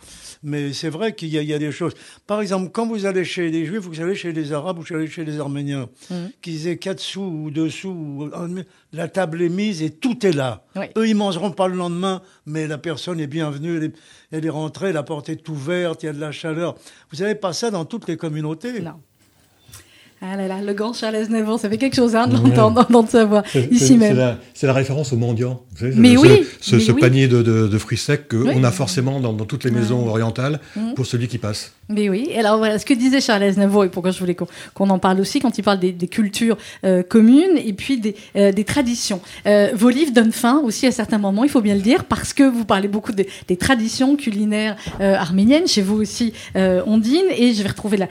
[0.44, 1.92] Mais c'est vrai qu'il y, y a des choses.
[2.26, 4.94] Par exemple, quand vous allez chez les Juifs, vous allez chez les Arabes ou vous
[4.94, 6.30] allez chez les Arméniens, Mhm.
[6.40, 8.62] qu'ils aient 4 sous ou 2 sous, ou un-
[8.92, 10.64] la table est mise et tout est là.
[10.76, 10.86] Oui.
[10.96, 13.94] Eux, ils mangeront pas le lendemain, mais la personne est bienvenue, elle est,
[14.30, 16.76] elle est rentrée, la porte est ouverte, il y a de la chaleur.
[17.10, 18.80] Vous n'avez pas ça dans toutes les communautés?
[18.80, 19.00] Non.
[20.22, 22.48] Ah là là, le grand Charles Aznavour, ça fait quelque chose hein, de Ouais.
[22.48, 24.36] l'entendre, d'entendre sa voix, ici même.
[24.54, 25.60] C'est la, référence au mendiant.
[25.72, 26.28] Vous savez, Mais ce, oui,
[26.60, 27.00] ce, mais ce oui.
[27.00, 28.64] panier de, de- de fruits secs qu'on Oui.
[28.64, 30.94] a forcément dans, dans toutes les maisons orientales Mhm.
[30.94, 31.72] pour celui qui passe.
[31.88, 34.90] Mais oui, et alors voilà, ce que disait Charles Aznavour, et pourquoi je voulais qu'on
[34.90, 38.50] en parle aussi, quand il parle des, des cultures euh, communes et puis des, euh,
[38.52, 39.20] des traditions.
[39.46, 42.32] Euh, vos livres donnent fin aussi à certains moments, il faut bien le dire, parce
[42.32, 47.62] que vous parlez beaucoup des, des traditions culinaires arméniennes, chez vous aussi, Ondine, et je
[47.62, 48.08] vais retrouver la,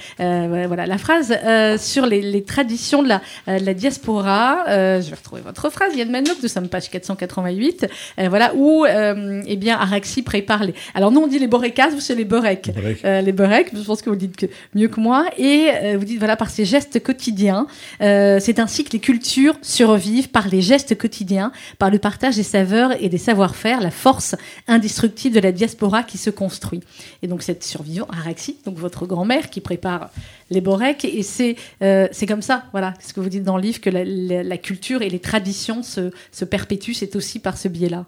[0.68, 4.66] voilà, la phrase euh, sur les, les traditions de la, euh, de la diaspora.
[4.68, 7.88] Euh, je vais retrouver votre phrase, Yann Manouk, nous sommes page 488,
[8.20, 10.74] euh, voilà, où eh bien, Araxi prépare les...
[10.94, 12.70] Alors nous on dit les borekas, vous c'est les boreks.
[13.06, 16.04] Euh, les beureks, je pense que vous le dites que- mieux que moi, et vous
[16.04, 17.66] dites voilà par ces gestes quotidiens,
[18.00, 22.92] c'est ainsi que les cultures survivent par les gestes quotidiens, par le partage des saveurs
[23.02, 24.36] et des savoir-faire, la force
[24.68, 26.82] indestructible de la diaspora qui se construit.
[27.22, 30.10] Et donc cette survivante, Araxi, donc votre grand-mère qui prépare
[30.50, 33.82] les boreks, et c'est euh, comme ça, voilà, ce que vous dites dans le livre,
[33.82, 38.06] que la, culture et les traditions se, se perpétuent, c'est aussi par ce biais-là.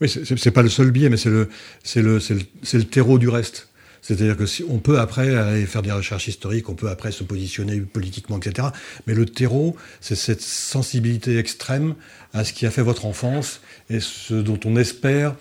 [0.00, 1.48] Oui, c'est- pas le seul biais, mais c'est le,
[1.96, 2.40] le, le,
[2.72, 3.68] le terreau du reste.
[4.02, 7.22] C'est-à-dire que si on peut après aller faire des recherches historiques, on peut après se
[7.22, 8.68] positionner politiquement, etc.
[9.06, 11.94] Mais le terreau, c'est cette sensibilité extrême
[12.32, 13.60] à ce qui a fait votre enfance
[13.90, 15.34] et ce dont on espère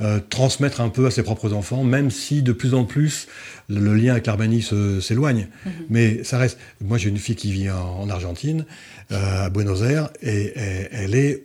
[0.00, 3.26] euh, transmettre un peu à ses propres enfants, même si de plus en plus
[3.68, 4.64] le, le lien avec l'Arménie
[5.00, 5.48] s'éloigne.
[5.88, 6.58] Mais ça reste.
[6.80, 8.64] Moi, j'ai une fille qui vit en, en Argentine,
[9.12, 11.44] euh, à Buenos Aires, et, et elle est,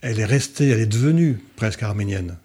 [0.00, 2.36] elle est restée, elle est devenue presque arménienne,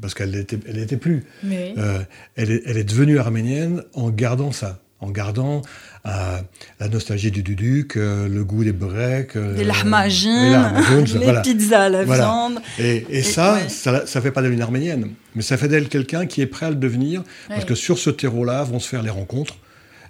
[0.00, 1.24] parce qu'elle n'était elle était plus.
[1.42, 2.00] Mais Euh,
[2.36, 5.62] elle, est, elle est devenue arménienne en gardant ça, en gardant
[6.06, 6.38] euh,
[6.80, 9.64] la nostalgie du duduk, euh, le goût des breaks, euh, tout ça,
[11.18, 11.40] les voilà.
[11.42, 12.24] pizzas à la Voilà.
[12.24, 12.60] viande.
[12.78, 13.68] Et, et ça, ouais.
[13.68, 16.66] ça, ça fait pas d'elle une arménienne, mais ça fait d'elle quelqu'un qui est prêt
[16.66, 19.56] à le devenir, parce que sur ce terreau-là vont se faire les rencontres,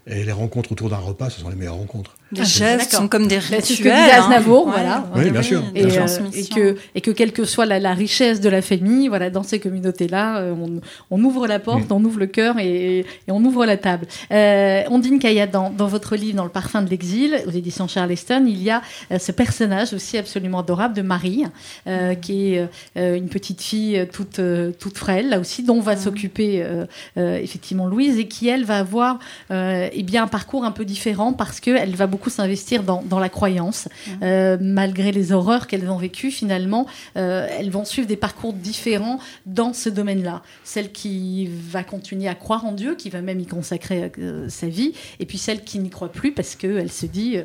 [0.09, 2.14] et les rencontres autour d'un repas, ce sont les meilleures rencontres.
[2.33, 3.62] Les gestes sont comme des rituels.
[3.62, 4.72] C'est ce que disait Aznavour, hein.
[4.74, 5.07] voilà.
[5.14, 5.62] Oui, bien sûr.
[5.77, 6.24] Et, bien euh, sûr.
[6.35, 9.45] et que et que quelle que soit la, la richesse de la famille, voilà, dans
[9.45, 11.93] ces communautés-là, euh, on, on ouvre la porte, Mm.
[11.93, 14.07] on ouvre le cœur et, et on ouvre la table.
[14.33, 18.45] Euh, Ondine Kaya, dans, dans votre livre, dans le parfum de l'exil, aux éditions Charleston,
[18.49, 21.45] il y a euh, ce personnage aussi absolument adorable de Marie,
[21.87, 24.41] euh, qui est euh, une petite fille toute
[24.81, 26.87] toute frêle, là aussi, dont va s'occuper euh,
[27.18, 29.20] euh, effectivement Louise et qui elle va avoir
[29.53, 33.03] euh, eh bien un parcours un peu différent parce que elle va beaucoup s'investir dans,
[33.03, 33.89] dans la croyance
[34.23, 36.87] Euh, malgré les horreurs qu'elles ont vécues finalement
[37.17, 42.35] euh, elles vont suivre des parcours différents dans ce domaine-là celle qui va continuer à
[42.35, 45.79] croire en Dieu qui va même y consacrer euh, sa vie et puis celle qui
[45.79, 47.37] n'y croit plus parce que elle se dit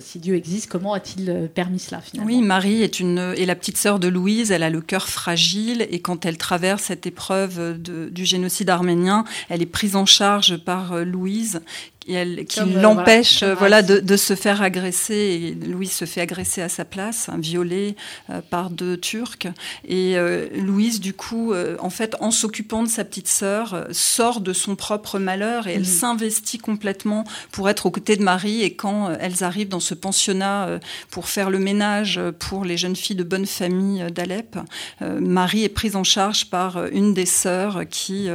[0.00, 2.26] si Dieu existe comment a-t-il permis cela finalement?
[2.30, 4.50] Oui, Marie est une est la petite sœur de Louise.
[4.50, 9.24] Elle a le cœur fragile et quand elle traverse cette épreuve de- du génocide arménien,
[9.48, 11.60] elle est prise en charge par Louise.
[12.06, 15.14] Et elle, qui Comme, euh, l'empêche voilà, euh, voilà, de, de se faire agresser.
[15.14, 17.96] Et Louise se fait agresser à sa place, hein, violée
[18.28, 19.46] euh, par deux Turcs.
[19.88, 24.40] Et euh, Louise, du coup, euh, en fait, en s'occupant de sa petite sœur, sort
[24.42, 25.86] de son propre malheur et elle Mhm.
[25.86, 28.60] s'investit complètement pour être aux côtés de Marie.
[28.62, 30.78] Et quand elles arrivent dans ce pensionnat
[31.10, 34.58] pour faire le ménage pour les jeunes filles de bonne famille d'Alep,
[35.00, 38.28] Marie est prise en charge par une des sœurs qui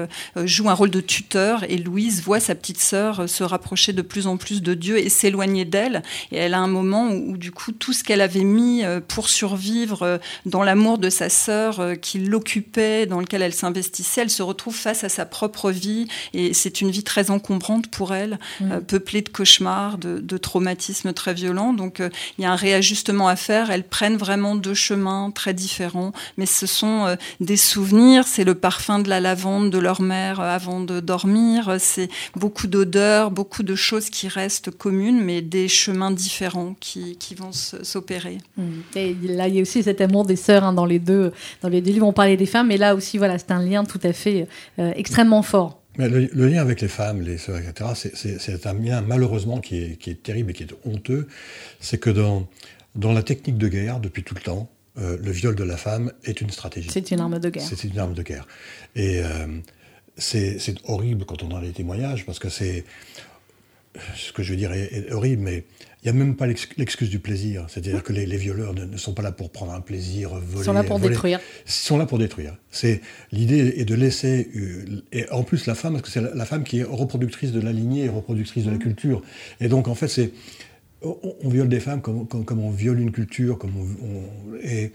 [0.46, 4.28] joue un rôle de tuteur et Louise voit sa petite sœur se rapprocher de plus
[4.28, 6.04] en plus de Dieu et s'éloigner d'elle.
[6.32, 9.00] Et elle a un moment où, où, du coup tout ce qu'elle avait mis euh,
[9.06, 14.22] pour survivre euh, dans l'amour de sa sœur euh, qui l'occupait, dans lequel elle s'investissait,
[14.22, 18.14] elle se retrouve face à sa propre vie et c'est une vie très encombrante pour
[18.14, 18.80] elle, Mm.
[18.82, 21.74] peuplée de cauchemars, de, de traumatismes très violents.
[21.74, 22.02] Donc
[22.38, 23.72] il y a un réajustement à faire.
[23.72, 28.26] Elles prennent vraiment deux chemins très différents, mais ce sont des souvenirs.
[28.28, 31.78] C'est le parfum de la lavande de leur mère avant de dormir.
[31.80, 37.36] C'est beaucoup d'odeurs, beaucoup de choses qui restent communes, mais des chemins différents qui, qui
[37.36, 38.38] vont s'opérer.
[38.58, 38.64] Mm.
[38.96, 41.32] Et là, il y a aussi cet amour des sœurs hein, dans les deux
[41.62, 42.08] dans les deux livres.
[42.08, 44.48] On parlait des femmes, mais là aussi, voilà, c'est un lien tout à fait
[44.80, 45.82] euh, extrêmement fort.
[45.98, 49.78] Mais le, le lien avec les femmes, les sœurs, etc., c'est- un lien malheureusement qui
[49.84, 51.28] est, qui est terrible et qui est honteux.
[51.82, 52.48] C'est que dans,
[52.96, 56.12] dans la technique de guerre, depuis tout le temps, euh, le viol de la femme
[56.24, 56.90] est une stratégie.
[56.92, 57.64] C'est une arme de guerre.
[57.68, 58.48] C'est une arme de guerre.
[58.96, 59.48] Et euh,
[60.18, 62.84] c'est c'est horrible quand on a les témoignages, parce que c'est.
[64.16, 65.64] Ce que je veux dire est, est horrible, mais
[66.04, 67.66] il n'y a même pas l'ex- l'excuse du plaisir.
[67.70, 70.62] C'est-à-dire que les, les violeurs ne, ne sont pas là pour prendre un plaisir, voler.
[70.62, 71.10] Ils sont là pour voler.
[71.10, 71.40] détruire.
[71.66, 72.56] Ils sont là pour détruire.
[72.72, 76.34] C'est l'idée est de laisser euh, et en plus la femme parce que c'est la,
[76.36, 79.22] la femme qui est reproductrice de la lignée et reproductrice de la culture.
[79.60, 80.32] Et donc en fait c'est
[81.02, 84.56] on, on viole des femmes comme, comme, comme on viole une culture, comme on, on-
[84.62, 84.92] et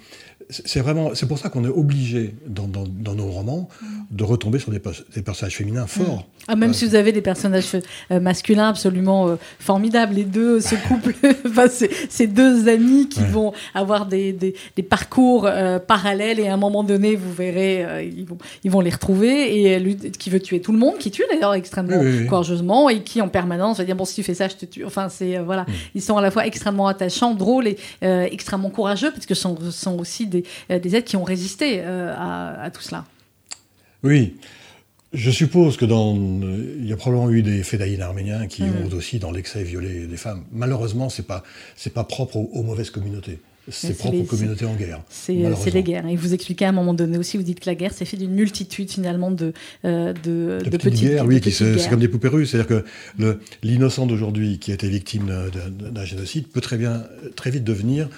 [0.51, 3.69] c'est vraiment c'est pour ça qu'on est obligé dans, dans, dans nos romans
[4.11, 6.27] de retomber sur des, pers- des personnages féminins forts.
[6.47, 7.65] Ah, même si vous avez des personnages
[8.11, 11.15] euh, masculins absolument euh, formidables, les deux, ce couple,
[11.47, 13.29] enfin, ces deux amis qui Ouais.
[13.29, 18.13] vont avoir des, des, des parcours euh, parallèles et à un moment donné, vous verrez,
[18.15, 21.11] ils, vont, ils vont les retrouver et lui qui veut tuer tout le monde, qui
[21.11, 22.27] tue d'ailleurs extrêmement Oui, oui, oui.
[22.27, 24.85] courageusement et qui en permanence va dire bon si tu fais ça, je te tue.
[24.85, 25.65] Enfin c'est voilà,
[25.95, 29.71] ils sont à la fois extrêmement attachants, drôles et extrêmement courageux parce que sont, ce
[29.71, 30.34] sont aussi des,
[30.71, 33.05] euh, des êtres qui ont résisté euh, à, à tout cela.
[34.03, 34.35] Oui.
[35.13, 38.73] Je suppose que dans, euh, il y a probablement eu des fédayines arméniens qui Mhm.
[38.93, 40.43] ont aussi, dans l'excès, violé des femmes.
[40.53, 41.45] Malheureusement, c'est pas,
[41.77, 43.39] c'est pas propre aux, aux mauvaises communautés.
[43.71, 45.01] C'est propre les- aux communautés en guerre.
[45.09, 45.33] C'est
[45.73, 46.07] les guerres.
[46.09, 48.19] Et vous expliquez à un moment donné aussi, vous dites que la guerre, c'est fait
[48.19, 49.55] d'une multitude finalement de,
[49.87, 52.51] euh, de, De, petites, guerres, de oui, c'est comme des poupées russes.
[52.51, 52.83] C'est-à-dire
[53.19, 55.33] que l'innocent d'aujourd'hui qui a été victime
[55.93, 57.05] d'un génocide peut très bien,
[57.37, 58.11] très vite devenir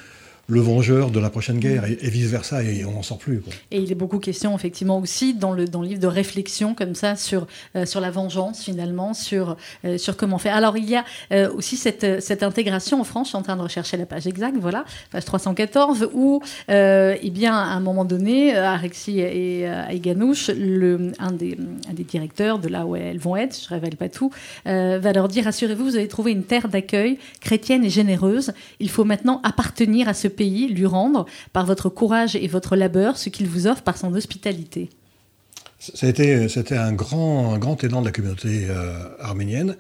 [0.49, 3.43] le vengeur de la prochaine guerre et, vice-versa, et on n'en sort plus.
[3.71, 7.17] Et il est beaucoup question effectivement aussi dans le, dans livre de réflexion comme ça
[7.17, 10.55] sur, euh, sur la vengeance finalement, sur, euh, sur comment faire.
[10.55, 13.57] Alors il y a euh, aussi cette, cette intégration en France, je suis en train
[13.57, 18.55] de rechercher la page exacte, voilà, page 314, où eh bien, à un moment donné,
[18.55, 21.57] Alexis et Aïganouche, le, un, des,
[21.91, 24.31] un des directeurs de là où elles vont être, je révèle pas tout,
[24.65, 29.05] va leur dire, rassurez-vous, vous avez trouvé une terre d'accueil chrétienne et généreuse, il faut
[29.05, 33.47] maintenant appartenir à ce pays, lui rendre, par votre courage et votre labeur, ce qu'il
[33.49, 34.89] vous offre par son hospitalité.
[36.03, 39.77] Été- C'était un grand, un grand élan de la communauté euh, arménienne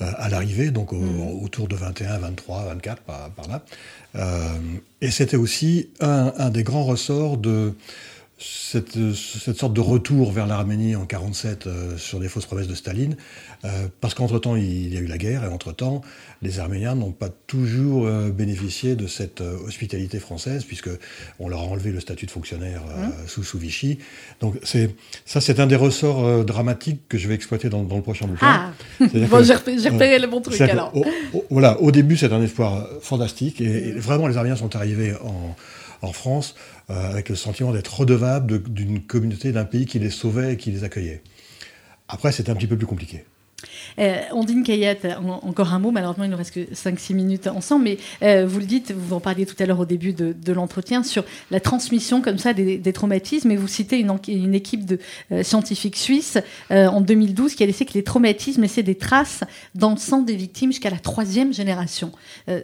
[0.00, 1.42] euh, à l'arrivée, donc au- Mm.
[1.44, 3.62] autour de 21, 23, 24, par, par là.
[4.16, 4.48] Euh,
[5.00, 7.74] et c'était aussi un, un des grands ressorts de,
[8.36, 12.74] cette, cette, sorte de retour vers l'Arménie en 47 euh, sur des fausses promesses de
[12.74, 13.16] Staline,
[13.64, 16.02] euh, parce qu'entre-temps il y a eu la guerre et entre-temps
[16.42, 20.90] les Arméniens n'ont pas toujours euh, bénéficié de cette hospitalité française puisque
[21.38, 23.12] on leur a enlevé le statut de fonctionnaire euh, mmh.
[23.28, 23.98] sous, sous Vichy.
[24.40, 28.26] Donc ça c'est un des ressorts dramatiques que je vais exploiter dans, dans le prochain
[28.26, 28.46] bouquin.
[28.46, 28.72] Ah
[29.30, 29.54] bon, j'ai
[29.88, 30.94] repéré le bon truc alors.
[30.96, 34.74] Au, au, voilà, au début c'est un espoir fantastique et, et, vraiment les Arméniens sont
[34.74, 35.54] arrivés en
[36.04, 36.54] en France
[36.90, 40.70] euh, avec le sentiment d'être redevables d'une communauté, d'un pays qui les sauvait et qui
[40.70, 41.22] les accueillait.
[42.08, 43.24] Après, c'était un petit peu plus compliqué.
[43.98, 47.98] Euh, Ondine Kayat, encore un mot, malheureusement il nous reste que 5-6 minutes ensemble, mais
[48.22, 51.24] euh, vous le dites, vous en parliez tout à l'heure au début de, l'entretien, sur
[51.50, 54.98] la transmission comme ça des, traumatismes, et vous citez une, équipe de
[55.32, 56.38] euh, scientifiques suisses
[56.70, 59.42] en 2012 qui a laissé que les traumatismes laissaient des traces
[59.74, 62.12] dans le sang des victimes jusqu'à la troisième génération.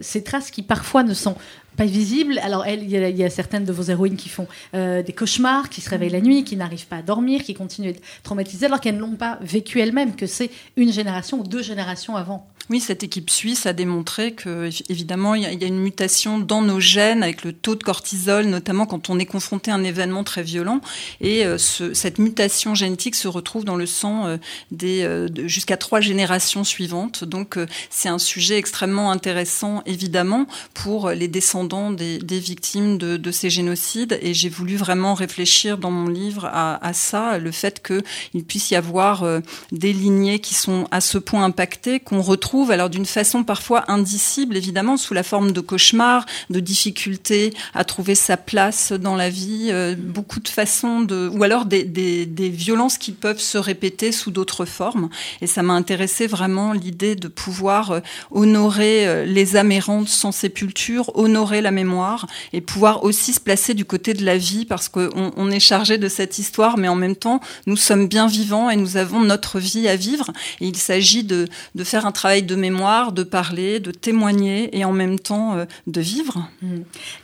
[0.00, 1.36] Ces traces qui parfois ne sont
[1.76, 2.38] pas visible.
[2.42, 5.80] Alors, il y, y, a certaines de vos héroïnes qui font euh, des cauchemars, qui
[5.80, 8.80] se réveillent la nuit, qui n'arrivent pas à dormir, qui continuent à être traumatisées alors
[8.80, 12.46] qu'elles n'ont pas vécu elles-mêmes, que c'est une génération ou deux générations avant.
[12.70, 16.78] Oui, cette équipe suisse a démontré que, évidemment, il y, a une mutation dans nos
[16.78, 20.44] gènes avec le taux de cortisol, notamment quand on est confronté à un événement très
[20.44, 20.80] violent.
[21.20, 24.36] Et euh, ce, cette mutation génétique se retrouve dans le sang euh,
[24.70, 27.24] des euh, jusqu'à trois générations suivantes.
[27.24, 27.58] Donc,
[27.90, 34.16] c'est un sujet extrêmement intéressant, évidemment, pour les descendants des, victimes de, ces génocides.
[34.22, 38.70] Et j'ai voulu vraiment réfléchir dans mon livre à, à ça, le fait qu'il puisse
[38.70, 39.24] y avoir
[39.72, 44.56] des lignées qui sont à ce point impactées qu'on retrouve alors d'une façon parfois indicible,
[44.56, 49.68] évidemment, sous la forme de cauchemars, de difficultés à trouver sa place dans la vie,
[49.70, 54.12] euh, beaucoup de façons de, ou alors des, des, des violences qui peuvent se répéter
[54.12, 55.08] sous d'autres formes.
[55.40, 58.00] Et ça m'a intéressé vraiment l'idée de pouvoir euh,
[58.30, 63.74] honorer euh, les âmes errantes sans sépulture, honorer la mémoire et pouvoir aussi se placer
[63.74, 66.96] du côté de la vie parce qu'on on est chargé de cette histoire, mais en
[66.96, 70.30] même temps, nous sommes bien vivants et nous avons notre vie à vivre.
[70.60, 74.84] Et il s'agit de, de faire un travail de mémoire, de parler, de témoigner et
[74.84, 76.48] en même temps euh, de vivre.
[76.62, 76.68] Mmh.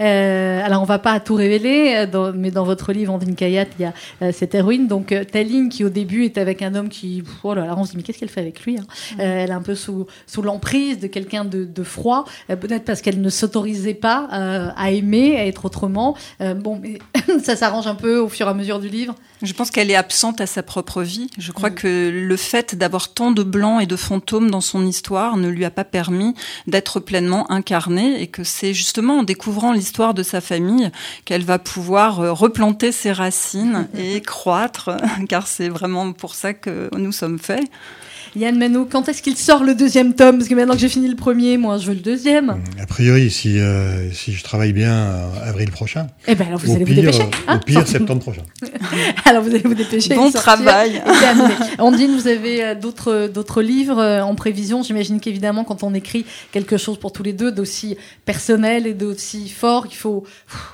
[0.01, 3.67] Euh, alors on va pas tout révéler, euh, dans, mais dans votre livre Andine Kayat,
[3.79, 6.89] il y a euh, cette héroïne, donc Taline qui au début est avec un homme
[6.89, 8.87] qui, oh là là, on se dit mais qu'est-ce qu'elle fait avec lui hein
[9.17, 9.21] mmh.
[9.21, 13.21] Elle est un peu sous, sous l'emprise de quelqu'un de, de, froid, peut-être parce qu'elle
[13.21, 14.27] ne s'autorisait pas
[14.77, 16.17] à aimer, à être autrement.
[16.41, 16.99] bon, mais
[17.43, 19.15] ça s'arrange un peu au fur et à mesure du livre.
[19.43, 21.29] Je pense qu'elle est absente à sa propre vie.
[21.39, 21.75] Je crois mmh.
[21.75, 25.06] que le fait d'avoir tant de blancs et de fantômes dans son histoire
[25.37, 26.35] ne lui a pas permis
[26.67, 30.91] d'être pleinement incarnée et que c'est justement en découvrant l'histoire de sa famille
[31.25, 34.91] qu'elle va pouvoir euh, replanter ses racines et croître,
[35.29, 37.69] car c'est vraiment pour ça que nous sommes faits.
[38.37, 40.37] Yann Manou, quand est-ce qu'il sort le deuxième tome?
[40.37, 42.61] Parce que maintenant que j'ai fini le premier, moi, je veux le deuxième.
[42.79, 46.09] A priori, si, euh, si je travaille bien, euh, avril prochain.
[46.29, 47.31] Eh bien, alors vous allez pire, vous dépêcher.
[47.49, 48.43] Hein au pire, septembre prochain.
[49.25, 50.15] alors vous allez vous dépêcher.
[50.15, 51.03] Bon travail.
[51.79, 54.83] Ondine, vous avez euh, d'autres d'autres livres en prévision?
[54.83, 59.49] J'imagine qu'évidemment, quand on écrit quelque chose pour tous les deux, d'aussi personnel et d'aussi
[59.49, 60.25] fort, il faut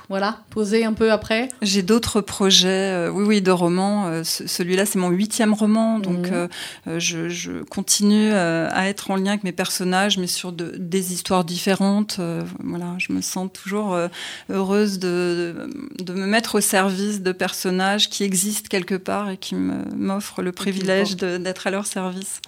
[0.09, 1.47] voilà poser un peu après.
[1.61, 4.21] J'ai d'autres projets, oui, oui, de romans.
[4.25, 6.99] Celui-là, c'est mon huitième roman, donc mmh.
[6.99, 11.13] je, je continue euh, à être en lien avec mes personnages, mais sur de, des
[11.13, 12.17] histoires différentes.
[12.19, 14.07] Euh, voilà, je me sens toujours euh,
[14.49, 19.37] heureuse de, de, de, me mettre au service de personnages qui existent quelque part et
[19.37, 22.41] qui m'offrent le privilège d'être à leur service.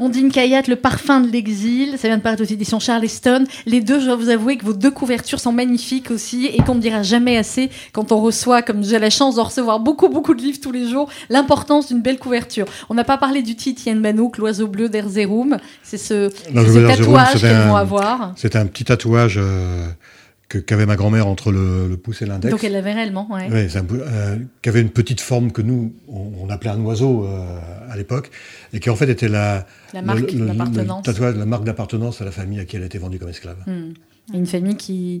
[0.00, 3.44] Ondine Kayat, Le parfum de l'exil, ça vient de paraître aux éditions Charleston.
[3.66, 6.74] Les deux, je dois vous avouer que vos deux couvertures sont magnifiques aussi et qu'on
[6.74, 10.34] ne dira jamais assez quand on reçoit, comme j'ai la chance de recevoir beaucoup, beaucoup
[10.34, 12.66] de livres tous les jours, l'importance d'une belle couverture.
[12.90, 15.58] On n'a pas parlé du titre Yann Manouk, l'oiseau bleu d'Erzerum.
[15.82, 18.32] C'est ce, ce tatouage qu'elles vont avoir.
[18.36, 19.38] C'est un petit tatouage.
[19.38, 19.86] Euh
[20.48, 22.50] qu'avait ma grand-mère entre le, le, pouce et l'index.
[22.50, 23.42] Donc elle l'avait réellement, oui.
[23.50, 27.58] Ouais, euh, qui avait une petite forme que nous, on, on appelait un oiseau euh,
[27.90, 28.30] à l'époque,
[28.72, 31.06] et qui en fait était la, la marque d'appartenance.
[31.18, 33.56] La marque d'appartenance à la famille à qui elle a été vendue comme esclave.
[33.66, 34.34] Mmh.
[34.34, 35.20] Une famille qui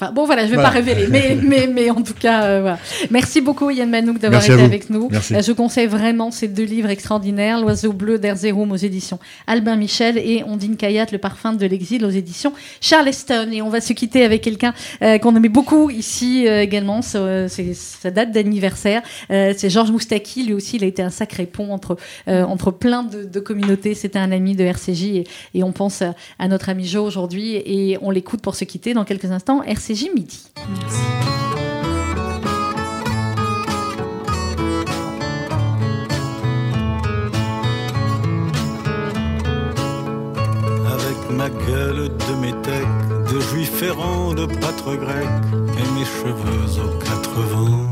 [0.00, 0.68] Enfin, bon, voilà, je ne vais voilà.
[0.68, 2.78] pas révéler, mais, mais, mais en tout cas, euh, voilà.
[3.10, 5.08] Merci beaucoup, Yann Manouk, d'avoir été avec nous.
[5.10, 5.34] Merci.
[5.34, 9.18] Euh, je conseille vraiment ces deux livres extraordinaires, L'oiseau bleu d'Erzerum aux éditions
[9.48, 13.48] Albin Michel et Ondine Kayat, Le parfum de l'exil aux éditions Charleston.
[13.50, 14.72] Et on va se quitter avec quelqu'un
[15.02, 17.02] euh, qu'on aimait beaucoup ici euh, également.
[17.02, 19.02] C'est sa date d'anniversaire.
[19.32, 20.44] Euh, c'est Georges Moustaki.
[20.44, 21.96] Lui aussi, il a été un sacré pont entre,
[22.28, 23.94] euh, entre plein de, de communautés.
[23.94, 25.24] C'était un ami de RCJ et,
[25.54, 28.94] et on pense à, à notre ami Jo aujourd'hui et on l'écoute pour se quitter
[28.94, 29.60] dans quelques instants.
[29.64, 30.38] RCJ CG Midi.
[30.68, 30.98] Merci.
[40.92, 46.98] Avec ma gueule de métèque, de juif errant, de pâtre grec, et mes cheveux aux
[46.98, 47.86] quatre vents.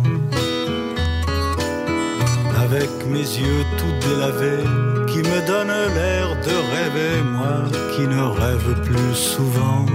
[2.63, 4.65] avec mes yeux tout délavés,
[5.07, 7.63] qui me donnent l'air de rêver, moi
[7.95, 9.87] qui ne rêve plus souvent.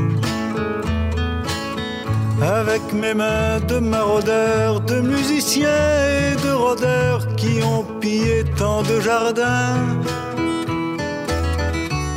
[2.41, 8.99] Avec mes mains de maraudeurs, de musiciens et de rôdeurs qui ont pillé tant de
[8.99, 9.77] jardins.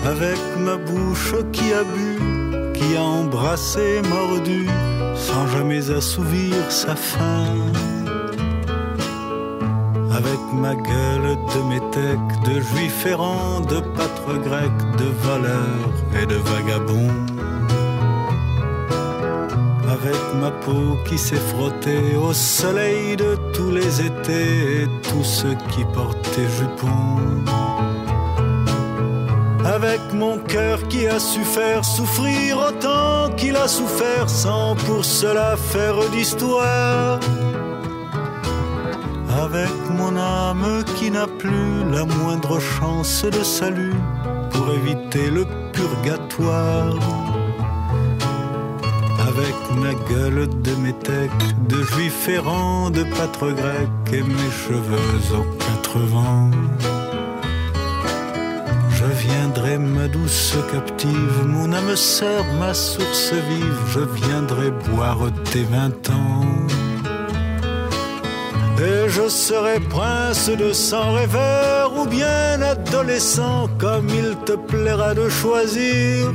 [0.07, 4.67] Avec ma bouche qui a bu, qui a embrassé, mordu,
[5.15, 7.45] sans jamais assouvir sa faim
[10.17, 16.37] avec ma gueule de métèque, de juif errant, de pâtre grec, de voleur et de
[16.37, 17.34] vagabond.
[20.35, 25.85] Ma peau qui s'est frottée au soleil de tous les étés et tous ceux qui
[25.93, 27.45] portaient jupons.
[29.65, 35.57] Avec mon cœur qui a su faire souffrir autant qu'il a souffert sans pour cela
[35.57, 37.19] faire d'histoire
[39.45, 43.95] avec mon âme qui n'a plus la moindre chance de salut
[44.51, 47.34] pour éviter le purgatoire.
[49.37, 51.31] Avec ma gueule de métèque,
[51.69, 56.51] de juif errant, de pâtre grec et mes cheveux aux quatre vents.
[58.91, 65.65] Je viendrai, ma douce captive, mon âme sœur, ma source vive, je viendrai boire tes
[65.65, 66.47] vingt ans.
[68.79, 75.29] Et je serai prince de sang rêveur ou bien adolescent comme il te plaira de
[75.29, 76.31] choisir.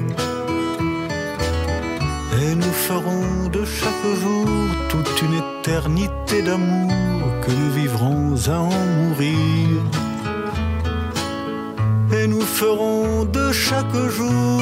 [2.62, 4.46] Nous ferons de chaque jour
[4.90, 6.92] toute une éternité d'amour
[7.42, 9.70] que nous vivrons à en mourir.
[12.18, 14.62] Et nous ferons de chaque jour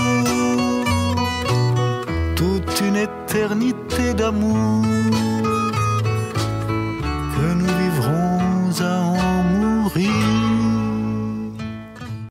[2.35, 4.85] toute une éternité d'amour